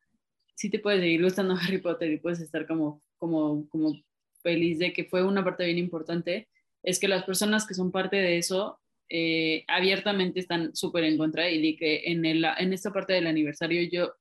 sí 0.55 0.71
te 0.71 0.79
puedes 0.79 1.01
seguir 1.01 1.23
gustando 1.23 1.57
Harry 1.61 1.79
Potter 1.79 2.11
y 2.13 2.19
puedes 2.19 2.41
estar 2.41 2.67
como, 2.67 3.03
como, 3.19 3.69
como 3.69 3.95
feliz 4.43 4.79
de 4.79 4.93
que 4.93 5.05
fue 5.05 5.25
una 5.25 5.43
parte 5.43 5.65
bien 5.65 5.79
importante, 5.79 6.49
es 6.83 7.01
que 7.01 7.09
las 7.09 7.25
personas 7.25 7.67
que 7.67 7.75
son 7.75 7.91
parte 7.91 8.17
de 8.17 8.39
eso 8.39 8.81
eh, 9.09 9.65
abiertamente 9.69 10.41
están 10.41 10.75
súper 10.75 11.05
en 11.05 11.19
contra 11.19 11.51
y 11.51 11.61
de 11.63 11.77
que 11.77 12.03
en, 12.07 12.25
el, 12.25 12.45
en 12.59 12.73
esta 12.73 12.93
parte 12.93 13.13
del 13.13 13.27
aniversario 13.27 13.83
yo, 13.91 14.15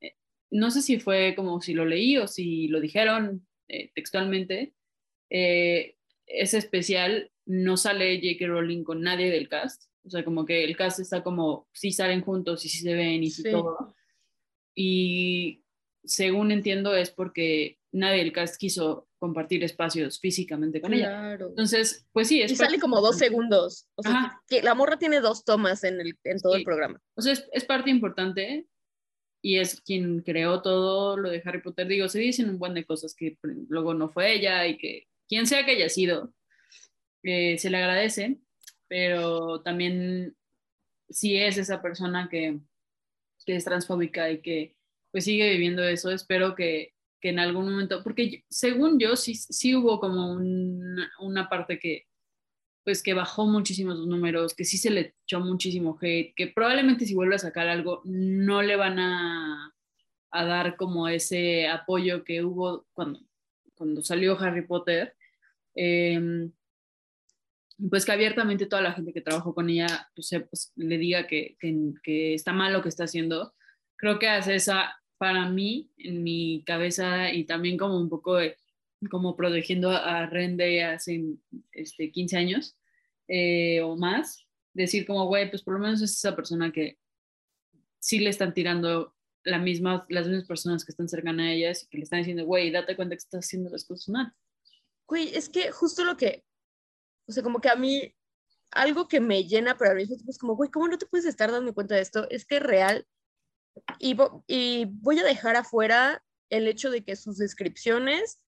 eh, 0.00 0.14
no 0.50 0.70
sé 0.70 0.82
si 0.82 0.98
fue 1.00 1.34
como 1.34 1.60
si 1.60 1.74
lo 1.74 1.84
leí 1.84 2.16
o 2.16 2.26
si 2.26 2.68
lo 2.68 2.80
dijeron 2.80 3.46
eh, 3.68 3.90
textualmente, 3.94 4.72
ese 5.28 6.58
especial 6.58 7.30
no 7.46 7.76
sale 7.76 8.20
J.K. 8.20 8.46
Rowling 8.46 8.82
con 8.82 9.00
nadie 9.00 9.30
del 9.30 9.48
cast, 9.48 9.89
o 10.04 10.10
sea, 10.10 10.24
como 10.24 10.44
que 10.44 10.64
el 10.64 10.76
cast 10.76 11.00
está 11.00 11.22
como, 11.22 11.68
sí 11.72 11.92
salen 11.92 12.22
juntos 12.22 12.64
y 12.64 12.68
sí 12.68 12.78
se 12.78 12.94
ven 12.94 13.22
y 13.22 13.30
sí. 13.30 13.42
todo. 13.50 13.94
Y 14.74 15.64
según 16.04 16.52
entiendo 16.52 16.94
es 16.96 17.10
porque 17.10 17.78
nadie 17.92 18.18
del 18.18 18.32
cast 18.32 18.56
quiso 18.56 19.08
compartir 19.18 19.62
espacios 19.62 20.18
físicamente 20.18 20.80
con 20.80 20.94
ella. 20.94 21.34
Entonces, 21.34 22.06
pues 22.12 22.28
sí, 22.28 22.40
es... 22.40 22.52
Y 22.52 22.56
sale 22.56 22.78
como 22.78 23.02
dos 23.02 23.18
segundos. 23.18 23.86
O 23.94 24.02
sea, 24.02 24.40
que 24.48 24.62
la 24.62 24.74
morra 24.74 24.98
tiene 24.98 25.20
dos 25.20 25.44
tomas 25.44 25.84
en, 25.84 26.00
el, 26.00 26.18
en 26.24 26.40
todo 26.40 26.54
el 26.54 26.64
programa. 26.64 27.00
O 27.14 27.22
sea, 27.22 27.34
es, 27.52 27.64
parte 27.64 27.90
importante 27.90 28.66
y 29.42 29.58
es 29.58 29.80
quien 29.82 30.22
creó 30.22 30.62
todo 30.62 31.18
lo 31.18 31.28
de 31.28 31.42
Harry 31.44 31.60
Potter. 31.60 31.86
Digo, 31.86 32.08
se 32.08 32.18
dicen 32.18 32.48
un 32.48 32.58
buen 32.58 32.72
de 32.72 32.86
cosas 32.86 33.14
que 33.14 33.36
luego 33.68 33.92
no 33.92 34.08
fue 34.08 34.32
ella 34.32 34.66
y 34.66 34.78
que 34.78 35.06
quien 35.28 35.46
sea 35.46 35.66
que 35.66 35.72
haya 35.72 35.90
sido, 35.90 36.32
eh, 37.22 37.58
se 37.58 37.68
le 37.68 37.76
agradece, 37.76 38.40
pero 38.90 39.62
también 39.62 40.36
si 41.08 41.38
es 41.38 41.56
esa 41.56 41.80
persona 41.80 42.28
que, 42.30 42.60
que 43.46 43.56
es 43.56 43.64
transfóbica 43.64 44.30
y 44.30 44.42
que 44.42 44.76
pues 45.10 45.24
sigue 45.24 45.50
viviendo 45.50 45.82
eso, 45.82 46.10
espero 46.10 46.54
que 46.54 46.92
que 47.20 47.28
en 47.28 47.38
algún 47.38 47.70
momento, 47.70 48.02
porque 48.02 48.44
según 48.48 48.98
yo 48.98 49.14
sí, 49.16 49.34
sí 49.34 49.74
hubo 49.76 50.00
como 50.00 50.32
una 50.32 51.48
parte 51.48 51.78
que, 51.78 52.06
pues 52.82 53.02
que 53.02 53.14
bajó 53.14 53.46
muchísimos 53.46 53.98
los 53.98 54.06
números, 54.06 54.54
que 54.54 54.64
sí 54.64 54.78
se 54.78 54.90
le 54.90 55.14
echó 55.24 55.40
muchísimo 55.40 55.98
hate, 56.00 56.34
que 56.34 56.46
probablemente 56.48 57.04
si 57.04 57.14
vuelve 57.14 57.34
a 57.34 57.38
sacar 57.38 57.68
algo 57.68 58.00
no 58.04 58.62
le 58.62 58.76
van 58.76 58.98
a, 58.98 59.74
a 60.30 60.44
dar 60.44 60.76
como 60.76 61.08
ese 61.08 61.68
apoyo 61.68 62.24
que 62.24 62.42
hubo 62.42 62.86
cuando, 62.94 63.20
cuando 63.74 64.02
salió 64.02 64.38
Harry 64.40 64.66
Potter. 64.66 65.14
Em, 65.74 66.50
pues 67.88 68.04
que 68.04 68.12
abiertamente 68.12 68.66
toda 68.66 68.82
la 68.82 68.92
gente 68.92 69.12
que 69.12 69.20
trabajó 69.20 69.54
con 69.54 69.70
ella 69.70 70.08
pues, 70.14 70.30
pues 70.48 70.72
le 70.76 70.98
diga 70.98 71.26
que, 71.26 71.56
que, 71.60 72.34
está 72.34 72.52
mal 72.52 72.72
lo 72.72 72.82
que 72.82 72.88
está 72.88 73.04
haciendo. 73.04 73.54
Creo 73.96 74.18
que 74.18 74.28
hace 74.28 74.56
esa 74.56 74.96
para 75.18 75.48
mí, 75.48 75.90
en 75.98 76.22
mi 76.22 76.64
cabeza 76.64 77.32
y 77.32 77.44
también 77.44 77.76
como 77.76 77.98
un 77.98 78.08
poco 78.08 78.38
como 79.10 79.36
protegiendo 79.36 79.90
a 79.90 80.26
Rende 80.26 80.82
hace 80.84 81.22
este, 81.72 82.10
15 82.10 82.36
años 82.36 82.76
eh, 83.28 83.80
o 83.80 83.96
más, 83.96 84.46
decir 84.74 85.06
como, 85.06 85.26
güey, 85.26 85.48
pues 85.50 85.62
por 85.62 85.74
lo 85.74 85.80
menos 85.80 86.02
es 86.02 86.12
esa 86.12 86.34
persona 86.34 86.72
que 86.72 86.98
sí 87.98 88.18
le 88.18 88.30
están 88.30 88.54
tirando 88.54 89.14
la 89.44 89.58
misma, 89.58 90.04
las 90.08 90.26
mismas 90.26 90.46
personas 90.46 90.84
que 90.84 90.92
están 90.92 91.08
cercanas 91.08 91.46
a 91.46 91.52
ellas 91.52 91.82
y 91.82 91.88
que 91.88 91.98
le 91.98 92.04
están 92.04 92.20
diciendo, 92.20 92.44
güey, 92.44 92.70
date 92.70 92.96
cuenta 92.96 93.14
que 93.14 93.20
estás 93.20 93.46
haciendo 93.46 93.70
las 93.70 93.84
cosas 93.84 94.08
mal. 94.08 94.32
Güey, 95.06 95.34
es 95.34 95.48
que 95.48 95.70
justo 95.70 96.04
lo 96.04 96.16
que, 96.16 96.44
o 97.30 97.32
sea, 97.32 97.42
como 97.42 97.60
que 97.60 97.68
a 97.68 97.76
mí, 97.76 98.14
algo 98.72 99.08
que 99.08 99.20
me 99.20 99.44
llena, 99.44 99.76
pero 99.78 99.92
al 99.92 99.96
mismo 99.96 100.16
tiempo 100.16 100.30
es 100.32 100.38
como, 100.38 100.56
güey, 100.56 100.70
¿cómo 100.70 100.88
no 100.88 100.98
te 100.98 101.06
puedes 101.06 101.26
estar 101.26 101.50
dando 101.50 101.74
cuenta 101.74 101.94
de 101.94 102.02
esto? 102.02 102.28
Es 102.30 102.44
que 102.44 102.60
real, 102.60 103.06
y, 103.98 104.14
voy 104.86 105.18
a 105.18 105.24
dejar 105.24 105.56
afuera 105.56 106.24
el 106.50 106.66
hecho 106.66 106.90
de 106.90 107.04
que 107.04 107.16
sus 107.16 107.38
descripciones 107.38 108.40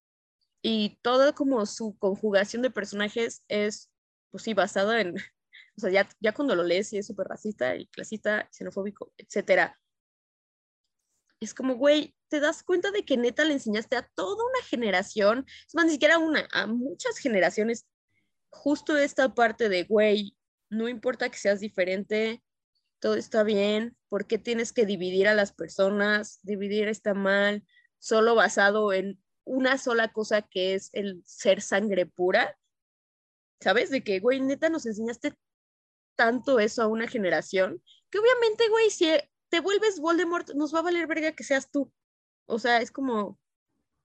y 0.61 0.99
toda 1.01 1.33
como 1.33 1.65
su 1.65 1.97
conjugación 1.97 2.61
de 2.61 2.71
personajes 2.71 3.43
es, 3.47 3.89
pues 4.31 4.43
sí, 4.43 4.53
basada 4.53 4.99
en, 5.01 5.15
o 5.77 5.81
sea, 5.81 5.89
ya, 5.89 6.09
ya 6.19 6.33
cuando 6.33 6.55
lo 6.55 6.63
lees 6.63 6.91
y 6.93 6.97
es 6.97 7.07
súper 7.07 7.27
racista 7.27 7.75
y 7.75 7.87
clasista, 7.87 8.49
xenofóbico, 8.51 9.13
etcétera. 9.17 9.79
Es 11.39 11.53
como, 11.53 11.75
güey, 11.75 12.15
te 12.29 12.39
das 12.39 12.63
cuenta 12.63 12.91
de 12.91 13.05
que 13.05 13.17
neta 13.17 13.45
le 13.45 13.53
enseñaste 13.53 13.95
a 13.95 14.09
toda 14.15 14.43
una 14.45 14.65
generación, 14.65 15.45
es 15.47 15.75
más, 15.75 15.85
ni 15.85 15.91
siquiera 15.91 16.17
una, 16.17 16.47
a 16.51 16.67
muchas 16.67 17.17
generaciones, 17.17 17.85
justo 18.53 18.95
esta 18.95 19.33
parte 19.33 19.67
de, 19.67 19.83
güey, 19.83 20.37
no 20.69 20.87
importa 20.87 21.29
que 21.29 21.37
seas 21.37 21.59
diferente, 21.59 22.41
todo 22.99 23.15
está 23.15 23.43
bien, 23.43 23.97
¿por 24.09 24.27
qué 24.27 24.37
tienes 24.37 24.71
que 24.71 24.85
dividir 24.85 25.27
a 25.27 25.33
las 25.33 25.51
personas? 25.51 26.39
Dividir 26.43 26.87
está 26.87 27.13
mal, 27.13 27.65
solo 27.99 28.35
basado 28.35 28.93
en 28.93 29.21
una 29.43 29.77
sola 29.77 30.13
cosa 30.13 30.43
que 30.43 30.75
es 30.75 30.89
el 30.93 31.21
ser 31.25 31.61
sangre 31.61 32.05
pura. 32.05 32.57
¿Sabes? 33.59 33.89
De 33.89 34.03
que, 34.03 34.19
güey, 34.19 34.39
neta 34.39 34.69
nos 34.69 34.85
enseñaste 34.85 35.33
tanto 36.15 36.59
eso 36.59 36.83
a 36.83 36.87
una 36.87 37.07
generación, 37.07 37.81
que 38.09 38.19
obviamente, 38.19 38.69
güey, 38.69 38.89
si 38.91 39.09
te 39.49 39.61
vuelves 39.61 39.99
Voldemort, 39.99 40.51
nos 40.53 40.73
va 40.73 40.79
a 40.79 40.83
valer 40.83 41.07
verga 41.07 41.31
que 41.31 41.43
seas 41.43 41.71
tú. 41.71 41.91
O 42.45 42.59
sea, 42.59 42.81
es 42.81 42.91
como, 42.91 43.39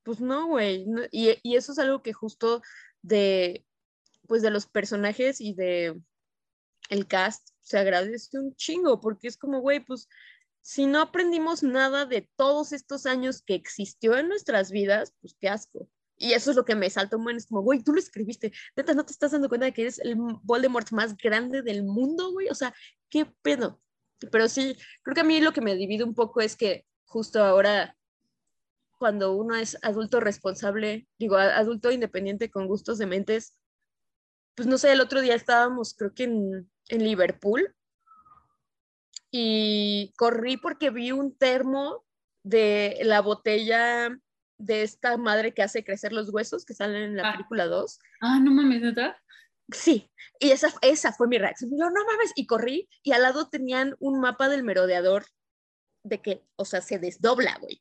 pues 0.04 0.20
no, 0.20 0.46
güey. 0.46 0.86
y, 1.10 1.36
y 1.42 1.56
eso 1.56 1.72
es 1.72 1.78
algo 1.78 2.02
que 2.02 2.12
justo 2.12 2.62
de, 3.02 3.66
pues 4.28 4.42
de 4.42 4.50
los 4.50 4.66
personajes 4.66 5.40
y 5.40 5.54
de 5.54 6.00
el 6.90 7.06
cast 7.08 7.48
se 7.60 7.78
agradece 7.78 8.38
un 8.38 8.54
chingo, 8.54 9.00
porque 9.00 9.26
es 9.26 9.36
como, 9.36 9.60
güey, 9.60 9.80
pues 9.80 10.08
si 10.62 10.86
no 10.86 11.00
aprendimos 11.00 11.62
nada 11.62 12.06
de 12.06 12.30
todos 12.36 12.72
estos 12.72 13.06
años 13.06 13.42
que 13.42 13.54
existió 13.54 14.16
en 14.16 14.28
nuestras 14.28 14.70
vidas, 14.70 15.14
pues 15.20 15.34
qué 15.40 15.48
asco. 15.48 15.88
Y 16.16 16.32
eso 16.32 16.50
es 16.50 16.56
lo 16.56 16.64
que 16.64 16.74
me 16.74 16.90
salta 16.90 17.16
un 17.16 17.30
es 17.30 17.46
como, 17.46 17.62
güey, 17.62 17.82
tú 17.82 17.92
lo 17.92 17.98
escribiste, 17.98 18.52
neta, 18.76 18.92
¿no 18.92 19.04
te 19.04 19.12
estás 19.12 19.32
dando 19.32 19.48
cuenta 19.48 19.66
de 19.66 19.72
que 19.72 19.82
eres 19.82 19.98
el 19.98 20.16
Voldemort 20.16 20.90
más 20.90 21.16
grande 21.16 21.62
del 21.62 21.84
mundo, 21.84 22.32
güey? 22.32 22.48
O 22.48 22.54
sea, 22.54 22.74
¿qué 23.08 23.26
pedo? 23.42 23.80
Pero 24.32 24.48
sí, 24.48 24.76
creo 25.02 25.14
que 25.14 25.20
a 25.20 25.24
mí 25.24 25.40
lo 25.40 25.52
que 25.52 25.60
me 25.60 25.76
divide 25.76 26.04
un 26.04 26.14
poco 26.14 26.40
es 26.40 26.56
que 26.56 26.84
justo 27.04 27.42
ahora, 27.42 27.96
cuando 28.98 29.32
uno 29.32 29.54
es 29.54 29.78
adulto 29.82 30.18
responsable, 30.18 31.06
digo, 31.18 31.36
adulto 31.36 31.92
independiente 31.92 32.50
con 32.50 32.66
gustos 32.66 32.98
de 32.98 33.06
mentes, 33.06 33.56
pues 34.58 34.66
no 34.66 34.76
sé, 34.76 34.90
el 34.90 35.00
otro 35.00 35.20
día 35.20 35.36
estábamos, 35.36 35.94
creo 35.94 36.12
que 36.12 36.24
en, 36.24 36.68
en 36.88 37.04
Liverpool 37.04 37.76
y 39.30 40.12
corrí 40.16 40.56
porque 40.56 40.90
vi 40.90 41.12
un 41.12 41.32
termo 41.38 42.04
de 42.42 42.98
la 43.02 43.20
botella 43.20 44.10
de 44.58 44.82
esta 44.82 45.16
madre 45.16 45.54
que 45.54 45.62
hace 45.62 45.84
crecer 45.84 46.12
los 46.12 46.30
huesos 46.30 46.64
que 46.64 46.74
salen 46.74 47.02
en 47.02 47.16
la 47.16 47.28
ah. 47.28 47.32
película 47.34 47.66
2. 47.66 48.00
Ah, 48.20 48.40
no 48.40 48.50
mames, 48.50 48.82
¿neta? 48.82 49.16
Sí, 49.70 50.10
y 50.40 50.50
esa, 50.50 50.74
esa 50.82 51.12
fue 51.12 51.28
mi 51.28 51.38
reacción. 51.38 51.70
Yo, 51.70 51.88
no 51.90 52.04
mames, 52.04 52.32
y 52.34 52.48
corrí 52.48 52.88
y 53.04 53.12
al 53.12 53.22
lado 53.22 53.48
tenían 53.48 53.94
un 54.00 54.18
mapa 54.18 54.48
del 54.48 54.64
merodeador 54.64 55.24
de 56.02 56.20
que, 56.20 56.44
o 56.56 56.64
sea, 56.64 56.80
se 56.80 56.98
desdobla, 56.98 57.58
güey. 57.60 57.80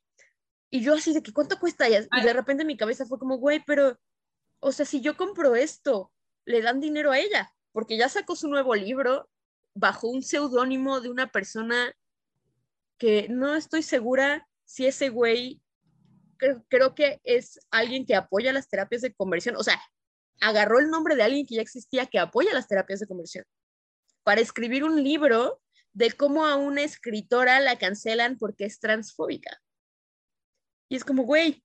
Y 0.70 0.82
yo 0.82 0.94
así 0.94 1.12
de 1.12 1.24
que, 1.24 1.32
¿cuánto 1.32 1.58
cuesta? 1.58 1.88
Y 1.88 2.22
de 2.22 2.32
repente 2.32 2.64
mi 2.64 2.76
cabeza 2.76 3.04
fue 3.04 3.18
como, 3.18 3.38
güey, 3.38 3.64
pero, 3.66 3.98
o 4.60 4.70
sea, 4.70 4.86
si 4.86 5.00
yo 5.00 5.16
compro 5.16 5.56
esto, 5.56 6.12
le 6.48 6.62
dan 6.62 6.80
dinero 6.80 7.12
a 7.12 7.18
ella 7.18 7.52
porque 7.72 7.96
ya 7.96 8.08
sacó 8.08 8.34
su 8.34 8.48
nuevo 8.48 8.74
libro 8.74 9.28
bajo 9.74 10.08
un 10.08 10.22
seudónimo 10.22 11.00
de 11.00 11.10
una 11.10 11.30
persona 11.30 11.94
que 12.96 13.28
no 13.28 13.54
estoy 13.54 13.82
segura 13.82 14.48
si 14.64 14.86
ese 14.86 15.10
güey, 15.10 15.60
creo, 16.68 16.94
que 16.94 17.20
es 17.22 17.60
alguien 17.70 18.06
que 18.06 18.16
apoya 18.16 18.52
las 18.52 18.68
terapias 18.68 19.02
de 19.02 19.14
conversión, 19.14 19.56
o 19.56 19.62
sea, 19.62 19.80
agarró 20.40 20.80
el 20.80 20.90
nombre 20.90 21.16
de 21.16 21.22
alguien 21.22 21.46
que 21.46 21.56
ya 21.56 21.62
existía 21.62 22.06
que 22.06 22.18
apoya 22.18 22.52
las 22.52 22.66
terapias 22.66 23.00
de 23.00 23.06
conversión 23.06 23.44
para 24.24 24.40
escribir 24.40 24.84
un 24.84 25.02
libro 25.02 25.60
de 25.92 26.12
cómo 26.12 26.46
a 26.46 26.56
una 26.56 26.82
escritora 26.82 27.60
la 27.60 27.78
cancelan 27.78 28.38
porque 28.38 28.64
es 28.64 28.80
transfóbica. 28.80 29.60
Y 30.88 30.96
es 30.96 31.04
como, 31.04 31.24
güey, 31.24 31.62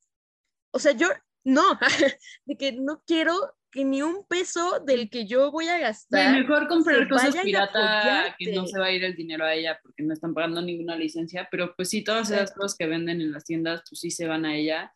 o 0.71 0.79
sea, 0.79 0.91
yo 0.91 1.07
no, 1.43 1.79
de 2.45 2.57
que 2.57 2.73
no 2.73 3.01
quiero 3.05 3.55
que 3.73 3.83
ni 3.83 4.03
un 4.03 4.23
peso 4.27 4.79
del 4.79 5.09
que 5.09 5.25
yo 5.25 5.51
voy 5.51 5.67
a 5.67 5.79
gastar. 5.79 6.31
mejor 6.31 6.67
comprar 6.67 7.09
cosas 7.09 7.35
pirata 7.37 8.35
que 8.37 8.53
no 8.53 8.67
se 8.67 8.77
va 8.77 8.85
a 8.85 8.91
ir 8.91 9.03
el 9.03 9.15
dinero 9.15 9.45
a 9.45 9.53
ella 9.53 9.79
porque 9.81 10.03
no 10.03 10.13
están 10.13 10.33
pagando 10.33 10.61
ninguna 10.61 10.95
licencia, 10.95 11.47
pero 11.49 11.75
pues 11.75 11.89
sí, 11.89 12.03
todas 12.03 12.29
esas 12.29 12.53
cosas 12.53 12.77
que 12.77 12.85
venden 12.85 13.19
en 13.19 13.31
las 13.31 13.45
tiendas, 13.45 13.81
pues 13.89 13.99
sí 13.99 14.11
se 14.11 14.27
van 14.27 14.45
a 14.45 14.55
ella. 14.55 14.93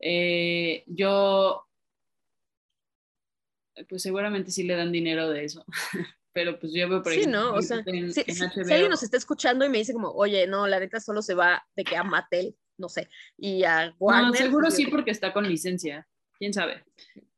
Eh, 0.00 0.82
yo, 0.86 1.66
pues 3.88 4.02
seguramente 4.02 4.50
sí 4.50 4.62
le 4.62 4.76
dan 4.76 4.92
dinero 4.92 5.28
de 5.28 5.44
eso, 5.44 5.64
pero 6.32 6.58
pues 6.58 6.72
yo 6.74 6.88
veo 6.88 7.02
por 7.02 7.12
Sí, 7.12 7.20
ejemplo, 7.20 7.40
¿no? 7.40 7.52
O 7.54 7.62
sea, 7.62 7.82
en, 7.84 8.12
si, 8.12 8.24
en 8.26 8.72
alguien 8.72 8.90
nos 8.90 9.02
está 9.02 9.18
escuchando 9.18 9.66
y 9.66 9.68
me 9.68 9.78
dice 9.78 9.92
como, 9.92 10.10
oye, 10.10 10.46
no, 10.46 10.66
la 10.66 10.80
neta 10.80 11.00
solo 11.00 11.20
se 11.20 11.34
va 11.34 11.66
de 11.76 11.84
que 11.84 11.96
a 11.96 12.02
Mattel, 12.02 12.56
no 12.78 12.88
sé, 12.88 13.10
y 13.36 13.64
a 13.64 13.94
Warner. 13.98 14.26
No, 14.28 14.34
seguro 14.34 14.66
pues, 14.68 14.76
sí 14.76 14.86
porque 14.86 15.10
está 15.10 15.34
con 15.34 15.46
licencia, 15.46 16.08
quién 16.38 16.52
sabe. 16.52 16.84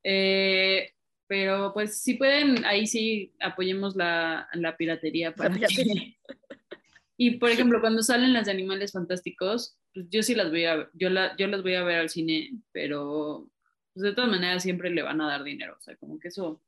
Eh, 0.03 0.93
pero 1.27 1.73
pues 1.75 2.01
si 2.01 2.15
pueden, 2.15 2.65
ahí 2.65 2.87
sí 2.87 3.35
apoyemos 3.41 3.97
la, 3.97 4.49
la 4.55 4.77
piratería 4.77 5.35
para 5.35 5.51
que- 5.51 5.57
piratería. 5.67 6.15
Y 7.21 7.39
por 7.39 7.51
ejemplo, 7.51 7.81
cuando 7.81 8.01
salen 8.05 8.33
las 8.33 8.47
de 8.47 8.53
Animales 8.53 8.93
Fantásticos, 8.93 9.77
pues 9.93 10.07
yo 10.09 10.23
sí 10.23 10.37
las 10.37 10.51
voy 10.51 10.67
a 10.67 10.89
yo 10.95 11.11
la, 11.11 11.37
yo 11.37 11.49
las 11.49 11.63
voy 11.63 11.75
a 11.75 11.83
ver 11.83 11.99
al 11.99 12.11
cine, 12.11 12.51
pero 12.71 13.51
pues, 13.93 14.05
de 14.05 14.13
todas 14.15 14.31
maneras 14.31 14.63
siempre 14.63 14.89
le 14.91 15.03
van 15.03 15.21
a 15.21 15.27
dar 15.27 15.43
dinero, 15.43 15.75
o 15.77 15.81
sea, 15.81 15.97
como 15.97 16.21
que 16.21 16.29
eso 16.29 16.63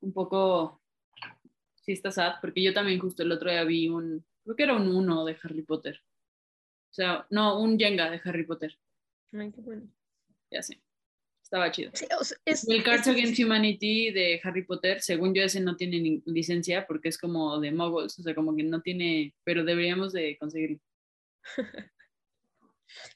un 0.00 0.12
poco 0.12 0.82
sí 1.76 1.92
está 1.92 2.10
sad, 2.10 2.34
porque 2.42 2.62
yo 2.62 2.74
también 2.74 2.98
justo 2.98 3.22
el 3.22 3.32
otro 3.32 3.50
día 3.50 3.64
vi 3.64 3.88
un, 3.88 4.22
creo 4.44 4.54
que 4.54 4.62
era 4.64 4.76
un 4.76 4.94
uno 4.94 5.24
de 5.24 5.34
Harry 5.42 5.62
Potter. 5.62 6.02
O 6.90 6.94
sea, 6.94 7.26
no, 7.30 7.58
un 7.58 7.78
Jenga 7.78 8.10
de 8.10 8.20
Harry 8.26 8.44
Potter, 8.44 8.78
Ay, 9.32 9.50
qué 9.50 9.62
bueno. 9.62 9.88
ya 10.50 10.62
sé. 10.62 10.82
Estaba 11.52 11.70
chido. 11.70 11.90
Sí, 11.92 12.06
o 12.18 12.24
sea, 12.24 12.38
es, 12.46 12.66
El 12.66 12.82
Cards 12.82 13.06
es- 13.06 13.14
Against 13.14 13.38
Humanity 13.38 14.10
de 14.10 14.40
Harry 14.42 14.64
Potter, 14.64 15.02
según 15.02 15.34
yo 15.34 15.42
ese 15.42 15.60
no 15.60 15.76
tiene 15.76 16.00
ni- 16.00 16.22
licencia 16.24 16.86
porque 16.86 17.10
es 17.10 17.18
como 17.18 17.60
de 17.60 17.70
muggles, 17.72 18.18
o 18.18 18.22
sea, 18.22 18.34
como 18.34 18.56
que 18.56 18.62
no 18.62 18.80
tiene, 18.80 19.34
pero 19.44 19.62
deberíamos 19.62 20.14
de 20.14 20.38
conseguirlo. 20.38 20.78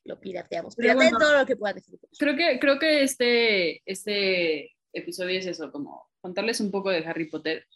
Lo 0.05 0.21
pirateamos. 0.21 0.75
Pirateen 0.77 0.97
bueno. 1.13 1.19
todo 1.19 1.39
lo 1.39 1.47
que 1.47 1.57
puedan. 1.57 1.83
Creo 2.19 2.37
que, 2.37 2.59
creo 2.59 2.79
que 2.79 3.03
este, 3.03 3.83
este 3.87 4.73
episodio 4.93 5.39
es 5.39 5.47
eso, 5.47 5.71
como 5.73 6.09
contarles 6.21 6.61
un 6.61 6.71
poco 6.71 6.91
de 6.91 6.99
Harry 7.07 7.27
Potter, 7.31 7.67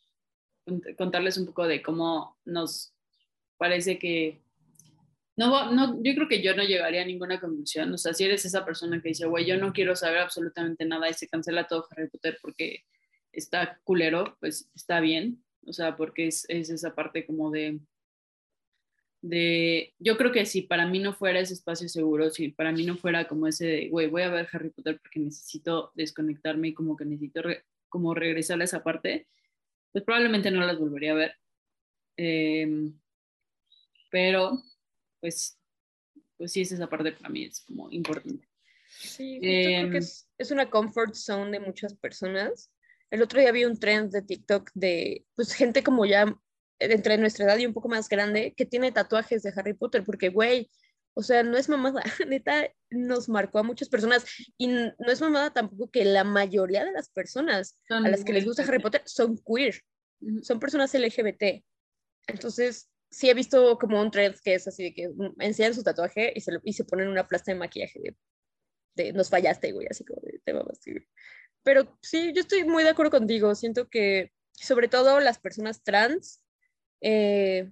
cont- 0.66 0.94
contarles 0.96 1.38
un 1.38 1.46
poco 1.46 1.66
de 1.66 1.82
cómo 1.82 2.38
nos 2.44 2.94
parece 3.56 3.98
que... 3.98 4.42
No, 5.36 5.72
no, 5.72 6.02
yo 6.02 6.14
creo 6.14 6.28
que 6.28 6.42
yo 6.42 6.54
no 6.54 6.62
llegaría 6.64 7.02
a 7.02 7.06
ninguna 7.06 7.40
conclusión. 7.40 7.92
O 7.94 7.98
sea, 7.98 8.12
si 8.12 8.24
eres 8.24 8.44
esa 8.44 8.64
persona 8.64 9.00
que 9.00 9.08
dice, 9.10 9.26
güey, 9.26 9.46
yo 9.46 9.56
no 9.56 9.72
quiero 9.72 9.96
saber 9.96 10.18
absolutamente 10.18 10.84
nada 10.84 11.08
y 11.08 11.14
se 11.14 11.28
cancela 11.28 11.66
todo 11.66 11.86
Harry 11.90 12.08
Potter 12.10 12.38
porque 12.42 12.84
está 13.32 13.80
culero, 13.84 14.36
pues 14.40 14.70
está 14.74 15.00
bien. 15.00 15.42
O 15.66 15.72
sea, 15.72 15.96
porque 15.96 16.26
es, 16.26 16.44
es 16.48 16.68
esa 16.70 16.94
parte 16.94 17.24
como 17.26 17.50
de, 17.50 17.80
de, 19.22 19.94
yo 19.98 20.16
creo 20.16 20.32
que 20.32 20.46
si 20.46 20.62
para 20.62 20.86
mí 20.86 20.98
no 20.98 21.12
fuera 21.14 21.40
ese 21.40 21.54
espacio 21.54 21.88
seguro, 21.88 22.30
si 22.30 22.48
para 22.50 22.72
mí 22.72 22.84
no 22.86 22.96
fuera 22.96 23.28
como 23.28 23.46
ese 23.46 23.66
de, 23.66 23.88
güey, 23.88 24.08
voy 24.08 24.22
a 24.22 24.30
ver 24.30 24.48
Harry 24.52 24.70
Potter 24.70 24.98
porque 25.00 25.20
necesito 25.20 25.92
desconectarme 25.94 26.68
y 26.68 26.74
como 26.74 26.96
que 26.96 27.04
necesito 27.04 27.42
re- 27.42 27.64
como 27.88 28.14
regresar 28.14 28.60
a 28.60 28.64
esa 28.64 28.82
parte, 28.82 29.26
pues 29.92 30.04
probablemente 30.04 30.50
no 30.50 30.60
las 30.66 30.78
volvería 30.78 31.12
a 31.12 31.14
ver. 31.14 31.34
Em, 32.16 32.98
pero, 34.10 34.62
pues, 35.20 35.58
pues 36.36 36.52
sí, 36.52 36.62
es 36.62 36.72
esa 36.72 36.88
parte 36.88 37.12
para 37.12 37.28
mí, 37.28 37.44
es 37.44 37.60
como 37.60 37.90
importante. 37.90 38.48
Sí, 38.98 39.36
justo 39.36 39.40
creo 39.40 39.80
Em, 39.80 39.92
que 39.92 39.98
es, 39.98 40.28
es 40.38 40.50
una 40.50 40.68
comfort 40.70 41.14
zone 41.14 41.52
de 41.52 41.60
muchas 41.60 41.94
personas. 41.94 42.70
El 43.10 43.22
otro 43.22 43.40
día 43.40 43.52
vi 43.52 43.64
un 43.64 43.78
trend 43.78 44.12
de 44.12 44.22
TikTok 44.22 44.70
de 44.74 45.24
pues 45.34 45.52
gente 45.52 45.82
como 45.82 46.06
ya 46.06 46.26
entre 46.78 47.18
nuestra 47.18 47.44
edad 47.44 47.58
y 47.58 47.66
un 47.66 47.74
poco 47.74 47.88
más 47.88 48.08
grande 48.08 48.54
que 48.56 48.64
tiene 48.64 48.92
tatuajes 48.92 49.42
de 49.42 49.52
Harry 49.54 49.74
Potter, 49.74 50.04
porque 50.04 50.30
güey, 50.30 50.70
o 51.14 51.22
sea, 51.22 51.42
no 51.42 51.56
es 51.56 51.68
mamada, 51.68 52.02
neta 52.28 52.68
nos 52.90 53.28
marcó 53.28 53.58
a 53.58 53.62
muchas 53.62 53.88
personas 53.88 54.24
y 54.56 54.68
no 54.68 54.94
es 55.08 55.20
mamada 55.20 55.52
tampoco 55.52 55.90
que 55.90 56.04
la 56.04 56.24
mayoría 56.24 56.84
de 56.84 56.92
las 56.92 57.10
personas 57.10 57.78
Son 57.86 58.06
a 58.06 58.08
las 58.08 58.24
que 58.24 58.32
les 58.32 58.44
gusta 58.44 58.62
Harry. 58.62 58.78
Potter 58.78 59.02
son 59.04 59.38
queer, 59.38 59.82
son 60.42 60.58
personas 60.60 60.94
LGBT. 60.94 61.64
Entonces, 62.26 62.89
sí 63.10 63.28
he 63.30 63.34
visto 63.34 63.78
como 63.78 64.00
un 64.00 64.10
trend 64.10 64.36
que 64.42 64.54
es 64.54 64.68
así 64.68 64.84
de 64.84 64.94
que 64.94 65.10
enseñan 65.40 65.74
su 65.74 65.82
tatuaje 65.82 66.32
y 66.34 66.40
se, 66.40 66.52
lo- 66.52 66.60
y 66.64 66.72
se 66.72 66.84
ponen 66.84 67.08
una 67.08 67.26
plasta 67.26 67.52
de 67.52 67.58
maquillaje 67.58 68.00
de, 68.94 69.12
nos 69.12 69.30
fallaste, 69.30 69.72
güey, 69.72 69.86
así 69.90 70.04
como 70.04 70.20
de 70.22 70.40
te 70.44 70.52
mamaste, 70.52 70.92
güey". 70.92 71.06
Pero 71.62 71.98
sí, 72.02 72.32
yo 72.34 72.40
estoy 72.42 72.64
muy 72.64 72.82
de 72.82 72.90
acuerdo 72.90 73.10
contigo. 73.10 73.54
Siento 73.54 73.88
que, 73.88 74.32
sobre 74.52 74.88
todo 74.88 75.20
las 75.20 75.38
personas 75.38 75.82
trans, 75.82 76.44
eh, 77.00 77.70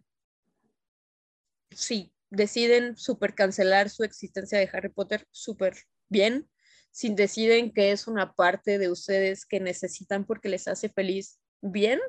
sí, 1.70 2.12
deciden 2.30 2.96
súper 2.96 3.34
cancelar 3.34 3.90
su 3.90 4.04
existencia 4.04 4.58
de 4.58 4.68
Harry 4.72 4.90
Potter 4.90 5.26
súper 5.30 5.74
bien, 6.08 6.48
si 6.90 7.14
deciden 7.14 7.72
que 7.72 7.92
es 7.92 8.06
una 8.08 8.32
parte 8.34 8.78
de 8.78 8.90
ustedes 8.90 9.46
que 9.46 9.60
necesitan 9.60 10.24
porque 10.24 10.48
les 10.48 10.68
hace 10.68 10.88
feliz 10.88 11.38
bien, 11.60 12.00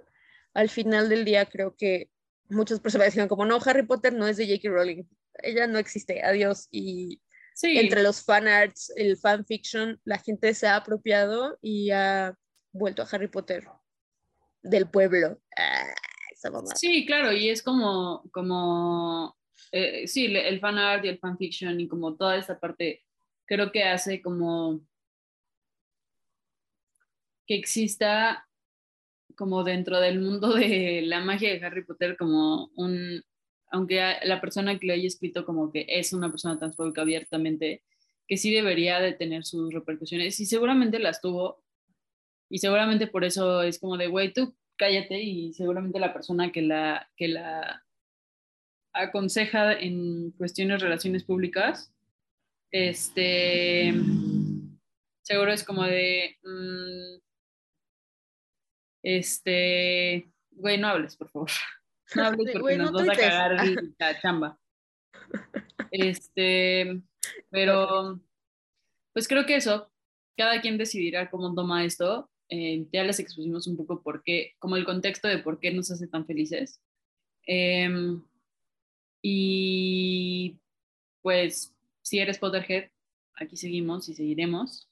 al 0.53 0.69
final 0.69 1.09
del 1.09 1.25
día 1.25 1.45
creo 1.45 1.75
que 1.75 2.09
muchas 2.49 2.79
personas 2.79 3.07
decían 3.07 3.27
como, 3.27 3.45
no, 3.45 3.59
Harry 3.65 3.85
Potter 3.85 4.13
no 4.13 4.27
es 4.27 4.37
de 4.37 4.47
J.K. 4.47 4.69
Rowling, 4.69 5.03
ella 5.43 5.67
no 5.67 5.79
existe, 5.79 6.23
adiós. 6.23 6.67
Y 6.71 7.21
Sí, 7.53 7.77
entre 7.77 8.03
los 8.03 8.23
fanarts, 8.23 8.93
el 8.95 9.17
fanfiction, 9.17 9.99
la 10.05 10.17
gente 10.17 10.53
se 10.53 10.67
ha 10.67 10.77
apropiado 10.77 11.57
y 11.61 11.91
ha 11.91 12.33
vuelto 12.71 13.01
a 13.01 13.07
Harry 13.11 13.27
Potter 13.27 13.67
del 14.63 14.89
pueblo. 14.89 15.41
Ah, 15.57 15.93
esa. 16.31 16.49
Sí, 16.75 17.05
claro, 17.05 17.33
y 17.33 17.49
es 17.49 17.61
como, 17.61 18.23
como 18.31 19.37
eh, 19.71 20.07
sí, 20.07 20.25
el 20.27 20.59
fan 20.61 20.77
art 20.77 21.03
y 21.03 21.09
el 21.09 21.19
fanfiction 21.19 21.79
y 21.79 21.87
como 21.87 22.15
toda 22.15 22.37
esta 22.37 22.57
parte, 22.57 23.03
creo 23.45 23.71
que 23.73 23.83
hace 23.83 24.21
como 24.21 24.79
que 27.45 27.55
exista 27.55 28.47
como 29.39 29.63
dentro 29.63 30.01
del 30.01 30.19
mundo 30.19 30.53
de 30.53 31.01
la 31.01 31.21
magia 31.21 31.53
de 31.53 31.65
Harry 31.65 31.85
Potter 31.85 32.17
como 32.17 32.71
un, 32.75 33.23
aunque 33.71 34.17
la 34.23 34.41
persona 34.41 34.77
que 34.77 34.85
lo 34.85 34.93
haya 34.93 35.07
escrito 35.07 35.45
como 35.45 35.71
que 35.71 35.85
es 35.87 36.11
una 36.11 36.29
persona 36.29 36.59
transfóbica 36.59 37.03
abiertamente, 37.03 37.81
que 38.27 38.35
sí 38.35 38.53
debería 38.53 38.99
de 38.99 39.13
tener 39.13 39.45
sus 39.45 39.73
repercusiones 39.73 40.37
y 40.41 40.45
seguramente 40.45 40.99
las 40.99 41.21
tuvo 41.21 41.63
y 42.49 42.57
seguramente 42.57 43.07
por 43.07 43.23
eso 43.23 43.61
es 43.61 43.79
como 43.79 43.95
de, 43.95 44.07
güey, 44.07 44.33
tú 44.33 44.57
cállate 44.75 45.21
y 45.21 45.53
seguramente 45.53 45.99
la 45.99 46.13
persona 46.13 46.51
que 46.51 46.61
la, 46.61 47.09
que 47.15 47.29
la 47.29 47.85
aconseja 48.91 49.71
en 49.71 50.31
cuestiones 50.31 50.79
de 50.79 50.85
relaciones 50.85 51.23
públicas, 51.23 51.93
este, 52.71 53.93
seguro 55.21 55.53
es 55.53 55.63
como 55.63 55.83
de, 55.83 56.37
mm, 56.43 57.28
este, 59.03 60.31
güey, 60.51 60.77
no 60.77 60.87
hables, 60.87 61.15
por 61.15 61.29
favor. 61.29 61.49
No 62.15 62.23
hables 62.23 62.47
Sí, 62.47 62.53
porque 62.53 62.59
güey, 62.59 62.77
nos 62.77 62.91
no 62.91 63.05
vas 63.05 63.09
a 63.09 63.21
cagar 63.21 63.51
la 63.99 64.19
chamba. 64.19 64.59
Este, 65.91 67.01
pero, 67.49 68.19
pues 69.13 69.27
creo 69.27 69.45
que 69.45 69.55
eso, 69.55 69.91
cada 70.37 70.61
quien 70.61 70.77
decidirá 70.77 71.29
cómo 71.29 71.53
toma 71.53 71.83
esto. 71.83 72.29
Eh, 72.49 72.87
ya 72.91 73.03
les 73.03 73.19
expusimos 73.19 73.67
un 73.67 73.77
poco 73.77 74.01
por 74.01 74.23
qué, 74.23 74.53
como 74.59 74.75
el 74.75 74.85
contexto 74.85 75.27
de 75.27 75.39
por 75.39 75.59
qué 75.59 75.71
nos 75.71 75.91
hace 75.91 76.07
tan 76.07 76.25
felices. 76.25 76.81
Em, 77.43 78.23
y 79.21 80.59
pues, 81.21 81.75
si 82.01 82.19
eres 82.19 82.39
Potterhead, 82.39 82.89
aquí 83.35 83.55
seguimos 83.57 84.09
y 84.09 84.15
seguiremos. 84.15 84.87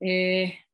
Eh, 0.00 0.65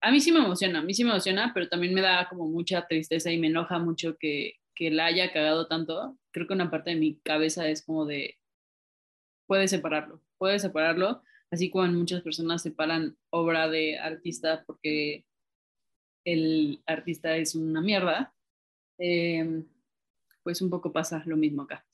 a 0.00 0.10
mí 0.10 0.20
sí 0.20 0.32
me 0.32 0.38
emociona, 0.38 0.78
a 0.80 0.82
mí 0.82 0.94
sí 0.94 1.04
me 1.04 1.10
emociona, 1.10 1.52
pero 1.54 1.68
también 1.68 1.94
me 1.94 2.00
da 2.00 2.28
como 2.28 2.46
mucha 2.46 2.86
tristeza 2.86 3.30
y 3.30 3.38
me 3.38 3.48
enoja 3.48 3.78
mucho 3.78 4.16
que, 4.18 4.54
que 4.74 4.90
la 4.90 5.06
haya 5.06 5.32
cagado 5.32 5.66
tanto. 5.66 6.18
Creo 6.30 6.46
que 6.46 6.54
una 6.54 6.70
parte 6.70 6.90
de 6.90 6.96
mi 6.96 7.18
cabeza 7.20 7.68
es 7.68 7.84
como 7.84 8.06
de, 8.06 8.38
puedes 9.46 9.70
separarlo, 9.70 10.22
puedes 10.38 10.62
separarlo, 10.62 11.22
así 11.50 11.70
como 11.70 11.86
muchas 11.88 12.22
personas 12.22 12.62
separan 12.62 13.16
obra 13.30 13.68
de 13.68 13.98
artista 13.98 14.64
porque 14.66 15.24
el 16.24 16.82
artista 16.86 17.36
es 17.36 17.54
una 17.54 17.80
mierda, 17.80 18.34
eh, 18.98 19.64
pues 20.42 20.62
un 20.62 20.70
poco 20.70 20.92
pasa 20.92 21.22
lo 21.26 21.36
mismo 21.36 21.62
acá. 21.62 21.84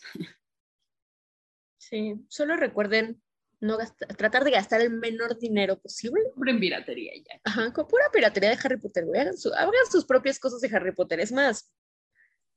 Sí, 1.78 2.14
solo 2.28 2.56
recuerden 2.56 3.22
no 3.64 3.76
gasta- 3.78 4.06
tratar 4.08 4.44
de 4.44 4.50
gastar 4.50 4.80
el 4.80 4.90
menor 4.90 5.38
dinero 5.38 5.78
posible. 5.80 6.20
Compren 6.34 6.60
piratería 6.60 7.12
ya. 7.16 7.40
Ajá, 7.44 7.72
con 7.72 7.86
pura 7.88 8.04
piratería 8.12 8.50
de 8.50 8.58
Harry 8.62 8.76
Potter, 8.78 9.04
güey. 9.06 9.20
Hagan, 9.20 9.36
su- 9.36 9.52
hagan 9.54 9.72
sus 9.90 10.04
propias 10.04 10.38
cosas 10.38 10.60
de 10.60 10.74
Harry 10.76 10.92
Potter. 10.92 11.20
Es 11.20 11.32
más, 11.32 11.72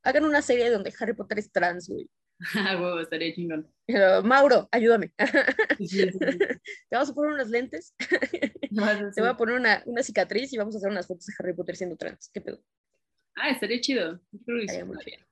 hagan 0.04 0.26
una 0.26 0.42
serie 0.42 0.70
donde 0.70 0.94
Harry 1.00 1.14
Potter 1.14 1.40
es 1.40 1.52
trans, 1.52 1.88
güey. 1.90 2.10
Ah, 2.56 2.78
huevo, 2.80 3.00
estaría 3.00 3.34
chingón. 3.34 3.68
Pero, 3.88 4.22
Mauro, 4.24 4.68
ayúdame. 4.72 5.12
Sí, 5.80 5.88
sí, 5.88 6.02
sí, 6.12 6.12
sí. 6.20 6.38
Te 6.38 6.60
vamos 6.96 7.10
a 7.10 7.14
poner 7.14 7.34
unos 7.34 7.50
lentes, 7.50 7.96
a 8.80 9.12
te 9.12 9.22
voy 9.22 9.30
a 9.30 9.38
poner 9.38 9.56
una, 9.56 9.82
una 9.86 10.04
cicatriz 10.04 10.52
y 10.54 10.58
vamos 10.58 10.76
a 10.76 10.78
hacer 10.78 10.90
unas 10.90 11.08
fotos 11.08 11.26
de 11.26 11.34
Harry 11.40 11.54
Potter 11.54 11.76
siendo 11.76 11.96
trans. 11.98 12.30
¿Qué 12.34 12.42
pedo? 12.42 12.62
Ah, 13.36 13.50
estaría 13.50 13.80
chido. 13.82 14.20
Yo 14.32 14.40
creo 14.46 14.58
que 14.60 14.68
sí 14.68 14.76
Estaría 14.76 14.86
muy 14.86 14.98
bien. 15.06 15.26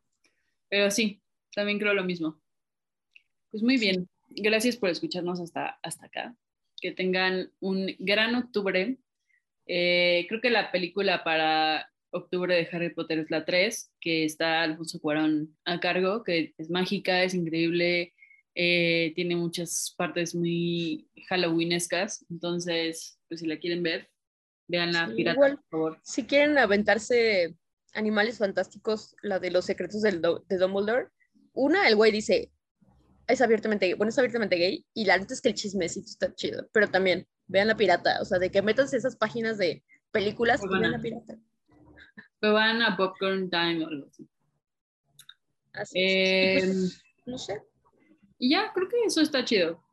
Pero 0.70 0.90
sí, 0.92 1.22
también 1.54 1.80
creo 1.80 1.94
lo 1.94 2.04
mismo. 2.04 2.42
Pues 3.52 3.62
muy 3.64 3.78
bien. 3.78 4.08
Gracias 4.28 4.76
por 4.78 4.90
escucharnos 4.90 5.40
hasta, 5.40 5.80
hasta 5.84 6.06
acá. 6.08 6.36
Que 6.82 6.92
tengan 6.92 7.52
un 7.60 7.96
gran 8.00 8.36
octubre. 8.36 8.98
Eh, 9.68 10.26
creo 10.30 10.42
que 10.42 10.50
la 10.50 10.72
película 10.72 11.24
para 11.24 11.90
octubre 12.12 12.56
de 12.56 12.68
Harry 12.72 12.94
Potter 12.94 13.20
es 13.20 13.32
la 13.32 13.46
3, 13.46 13.92
que 14.00 14.24
está 14.26 14.62
Alfonso 14.62 15.00
Cuarón 15.00 15.58
a 15.66 15.80
cargo, 15.80 16.24
que 16.24 16.54
es 16.58 16.70
mágica, 16.70 17.24
es 17.24 17.34
increíble, 17.34 18.14
eh, 18.54 19.12
tiene 19.16 19.36
muchas 19.36 19.94
partes 19.98 20.34
muy 20.34 21.10
halloweenescas, 21.28 22.26
entonces, 22.30 23.20
pues 23.28 23.42
si 23.42 23.48
la 23.48 23.58
quieren 23.58 23.84
ver, 23.84 24.10
vean 24.68 24.94
la 24.94 25.08
Sí, 25.10 25.16
pirata, 25.16 25.36
igual. 25.36 25.56
por 25.58 25.66
favor. 25.70 26.00
Si 26.04 26.26
quieren 26.26 26.58
aventarse 26.58 27.56
animales 27.94 28.38
fantásticos, 28.38 29.16
la 29.22 29.40
de 29.40 29.52
los 29.52 29.66
secretos 29.66 30.02
del 30.02 30.22
Do- 30.22 30.46
de 30.48 30.58
Dumbledore, 30.58 31.08
una, 31.52 31.86
el 31.90 31.96
güey 31.98 32.14
dice, 32.14 32.52
es 33.28 33.42
abiertamente 33.42 33.88
gay, 33.88 33.96
bueno, 33.96 34.10
es 34.10 34.18
abiertamente 34.18 34.56
gay, 34.56 34.86
y 34.94 35.06
la 35.06 35.18
neta 35.18 35.34
es 35.34 35.42
que 35.42 35.50
el 35.50 35.56
chismecito 35.56 36.08
está 36.08 36.34
chido, 36.36 36.68
pero 36.72 36.90
también, 36.90 37.28
vean 37.48 37.68
la 37.68 37.78
pirata, 37.78 38.22
o 38.22 38.26
sea, 38.26 38.40
de 38.40 38.52
que 38.52 38.62
métanse 38.62 38.98
esas 38.98 39.16
páginas 39.16 39.58
de 39.58 39.84
películas 40.12 40.62
y 40.64 40.68
vean 40.68 40.92
la 40.92 41.02
pirata. 41.02 41.38
Pero 42.40 42.54
van 42.54 42.82
a 42.82 42.96
Popcorn 42.96 43.50
Time 43.50 43.84
o 43.84 43.88
algo 43.88 44.08
así. 44.08 44.28
Así 45.74 46.00
Eh, 46.00 46.60
pues, 46.60 47.04
no 47.26 47.38
sé. 47.38 47.62
Y 48.38 48.52
ya, 48.52 48.72
creo 48.74 48.88
que 48.88 49.04
eso 49.06 49.22
está 49.22 49.44
chido. 49.44 49.84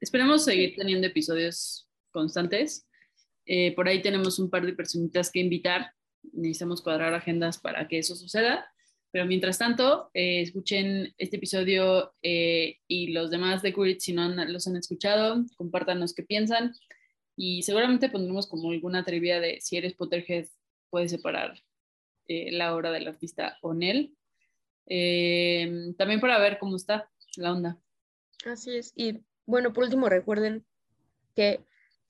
Esperemos 0.00 0.44
seguir 0.44 0.74
teniendo 0.76 1.06
episodios 1.06 1.88
constantes. 2.10 2.86
Eh, 3.46 3.74
por 3.74 3.88
ahí 3.88 4.00
tenemos 4.02 4.38
un 4.38 4.50
par 4.50 4.64
de 4.64 4.72
personitas 4.72 5.30
que 5.30 5.40
invitar. 5.40 5.92
Necesitamos 6.32 6.82
cuadrar 6.82 7.14
agendas 7.14 7.58
para 7.58 7.86
que 7.88 7.98
eso 7.98 8.14
suceda. 8.14 8.72
Pero 9.12 9.26
mientras 9.26 9.58
tanto, 9.58 10.10
eh, 10.14 10.40
escuchen 10.40 11.12
este 11.18 11.36
episodio 11.36 12.14
eh, 12.22 12.78
y 12.86 13.08
los 13.08 13.30
demás 13.30 13.60
de 13.62 13.74
Queer 13.74 13.88
It 13.88 14.00
si 14.00 14.12
no 14.12 14.28
los 14.28 14.66
han 14.68 14.76
escuchado. 14.76 15.44
Compártanos 15.56 16.14
qué 16.14 16.22
piensan. 16.22 16.74
Y 17.36 17.62
seguramente 17.62 18.10
pondremos 18.10 18.46
como 18.46 18.70
alguna 18.70 19.04
trivia 19.04 19.40
de 19.40 19.60
si 19.60 19.76
eres 19.76 19.94
Potterhead, 19.94 20.46
puedes 20.90 21.10
separar 21.10 21.60
eh, 22.28 22.52
la 22.52 22.74
obra 22.74 22.92
del 22.92 23.08
artista 23.08 23.58
o 23.62 23.74
Nel. 23.74 24.14
Eh, 24.86 25.94
también 25.96 26.20
para 26.20 26.38
ver 26.38 26.58
cómo 26.58 26.76
está 26.76 27.10
la 27.36 27.52
onda. 27.52 27.78
Así 28.44 28.76
es. 28.76 28.92
Y 28.94 29.24
bueno, 29.46 29.72
por 29.72 29.84
último, 29.84 30.08
recuerden 30.08 30.64
que 31.34 31.64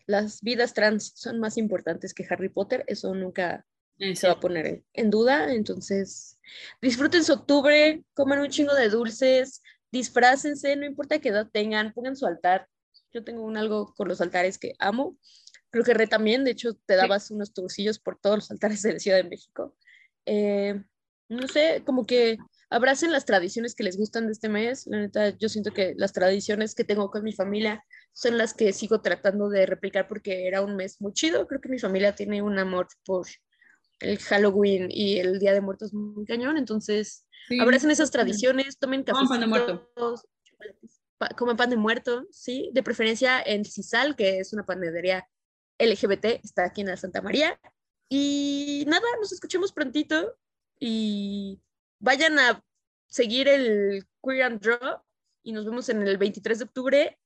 las 0.06 0.42
vidas 0.42 0.74
trans 0.74 1.12
son 1.14 1.38
más 1.38 1.56
importantes 1.56 2.12
que 2.12 2.26
Harry 2.28 2.48
Potter. 2.48 2.84
Eso 2.86 3.14
nunca 3.14 3.66
Eh, 4.00 4.16
se 4.16 4.26
va 4.26 4.32
a 4.34 4.40
poner 4.40 4.82
en- 4.94 5.10
duda. 5.10 5.52
Entonces, 5.52 6.38
disfruten 6.80 7.22
su 7.22 7.34
octubre, 7.34 8.02
coman 8.14 8.40
un 8.40 8.48
chingo 8.48 8.74
de 8.74 8.88
dulces, 8.88 9.62
disfrácense, 9.92 10.74
no 10.76 10.86
importa 10.86 11.18
qué 11.20 11.28
edad 11.28 11.48
tengan, 11.52 11.92
pongan 11.92 12.16
su 12.16 12.26
altar. 12.26 12.66
Yo 13.12 13.22
tengo 13.24 13.42
un 13.44 13.56
algo 13.58 13.94
con 13.96 14.08
los 14.08 14.20
altares 14.22 14.58
que 14.58 14.72
amo. 14.78 15.18
Creo 15.70 15.84
que 15.84 15.94
Re 15.94 16.06
también, 16.06 16.44
de 16.44 16.52
hecho, 16.52 16.74
te 16.86 16.96
dabas 16.96 17.30
unos 17.30 17.52
tourcillos 17.52 17.98
por 17.98 18.18
todos 18.18 18.36
los 18.36 18.50
altares 18.50 18.82
de 18.82 18.94
la 18.94 18.98
Ciudad 19.00 19.18
de 19.18 19.28
México. 19.28 19.76
Eh, 20.26 20.82
no 21.28 21.46
sé, 21.48 21.82
como 21.84 22.06
que 22.06 22.38
abracen 22.70 23.12
las 23.12 23.24
tradiciones 23.26 23.74
que 23.74 23.84
les 23.84 23.96
gustan 23.98 24.26
de 24.26 24.32
este 24.32 24.48
mes. 24.48 24.86
La 24.86 24.98
neta, 24.98 25.30
yo 25.36 25.48
siento 25.50 25.72
que 25.72 25.94
las 25.96 26.12
tradiciones 26.12 26.74
que 26.74 26.84
tengo 26.84 27.10
con 27.10 27.22
mi 27.22 27.32
familia 27.32 27.84
son 28.12 28.38
las 28.38 28.54
que 28.54 28.72
sigo 28.72 29.02
tratando 29.02 29.48
de 29.50 29.66
replicar 29.66 30.08
porque 30.08 30.46
era 30.48 30.62
un 30.62 30.76
mes 30.76 31.00
muy 31.00 31.12
chido. 31.12 31.46
Creo 31.46 31.60
que 31.60 31.68
mi 31.68 31.78
familia 31.78 32.14
tiene 32.14 32.42
un 32.42 32.58
amor 32.58 32.88
por 33.04 33.26
el 34.00 34.18
Halloween 34.18 34.88
y 34.90 35.18
el 35.18 35.38
Día 35.38 35.52
de 35.52 35.60
Muertos 35.60 35.92
muy 35.94 36.24
cañón. 36.26 36.56
Entonces, 36.56 37.26
Sí, 37.48 37.58
abracen 37.58 37.90
esas 37.90 38.10
tradiciones, 38.10 38.78
tomen 38.78 39.02
cafecitos, 39.02 39.28
pan 39.30 39.40
de 39.40 39.46
muerto. 39.46 39.90
pa- 41.18 41.28
coman 41.36 41.56
pan 41.56 41.70
de 41.70 41.76
muerto, 41.76 42.26
sí, 42.30 42.70
de 42.72 42.82
preferencia 42.82 43.40
en 43.42 43.64
Cisal, 43.64 44.14
que 44.16 44.38
es 44.40 44.52
una 44.52 44.64
panadería 44.66 45.26
LGBT, 45.78 46.40
está 46.44 46.64
aquí 46.66 46.82
en 46.82 46.88
la 46.88 46.96
Santa 46.96 47.22
María. 47.22 47.58
Y 48.08 48.84
nada, 48.88 49.06
nos 49.20 49.32
escuchemos 49.32 49.72
prontito 49.72 50.36
y 50.78 51.60
vayan 51.98 52.38
a 52.38 52.64
seguir 53.08 53.48
el 53.48 54.06
Queer 54.22 54.42
and 54.44 54.60
Draw 54.60 55.00
y 55.42 55.52
nos 55.52 55.64
vemos 55.64 55.88
en 55.88 56.02
el 56.02 56.16
23 56.18 56.58
de 56.58 56.64
octubre 56.64 57.18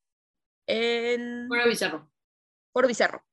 en 0.66 1.46
Fuera 1.48 1.66
bizarro. 1.66 2.10
Foro 2.72 2.88
Bizarro. 2.88 3.24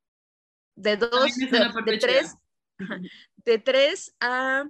De 0.75 0.97
dos, 0.97 1.09
También 1.11 1.43
es 1.45 1.51
de, 1.51 1.57
una 1.57 1.73
parte 1.73 1.99
de 3.45 3.57
tres, 3.59 4.15
chida. 4.19 4.27
ajá, 4.27 4.61
de 4.63 4.63
3 4.63 4.69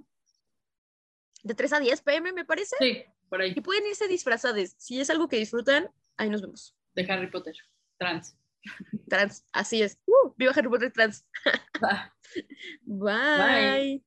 de 1.42 1.54
3 1.54 1.72
a 1.72 1.80
10 1.80 2.00
pm 2.02 2.32
me 2.32 2.44
parece. 2.44 2.76
Sí, 2.78 3.04
por 3.28 3.40
ahí, 3.40 3.52
Y 3.56 3.60
pueden 3.60 3.86
irse 3.86 4.06
disfrazados. 4.08 4.74
Si 4.78 5.00
es 5.00 5.10
algo 5.10 5.28
que 5.28 5.36
disfrutan, 5.38 5.90
ahí 6.16 6.30
nos 6.30 6.42
vemos. 6.42 6.76
de 6.94 7.10
Harry 7.10 7.30
Potter. 7.30 7.54
Trans. 7.98 8.36
Trans, 9.08 9.44
así 9.52 9.82
es. 9.82 9.98
Uh, 10.06 10.32
viva 10.36 10.52
Harry 10.54 10.68
Potter 10.68 10.92
trans. 10.92 11.24
Bye. 12.84 14.02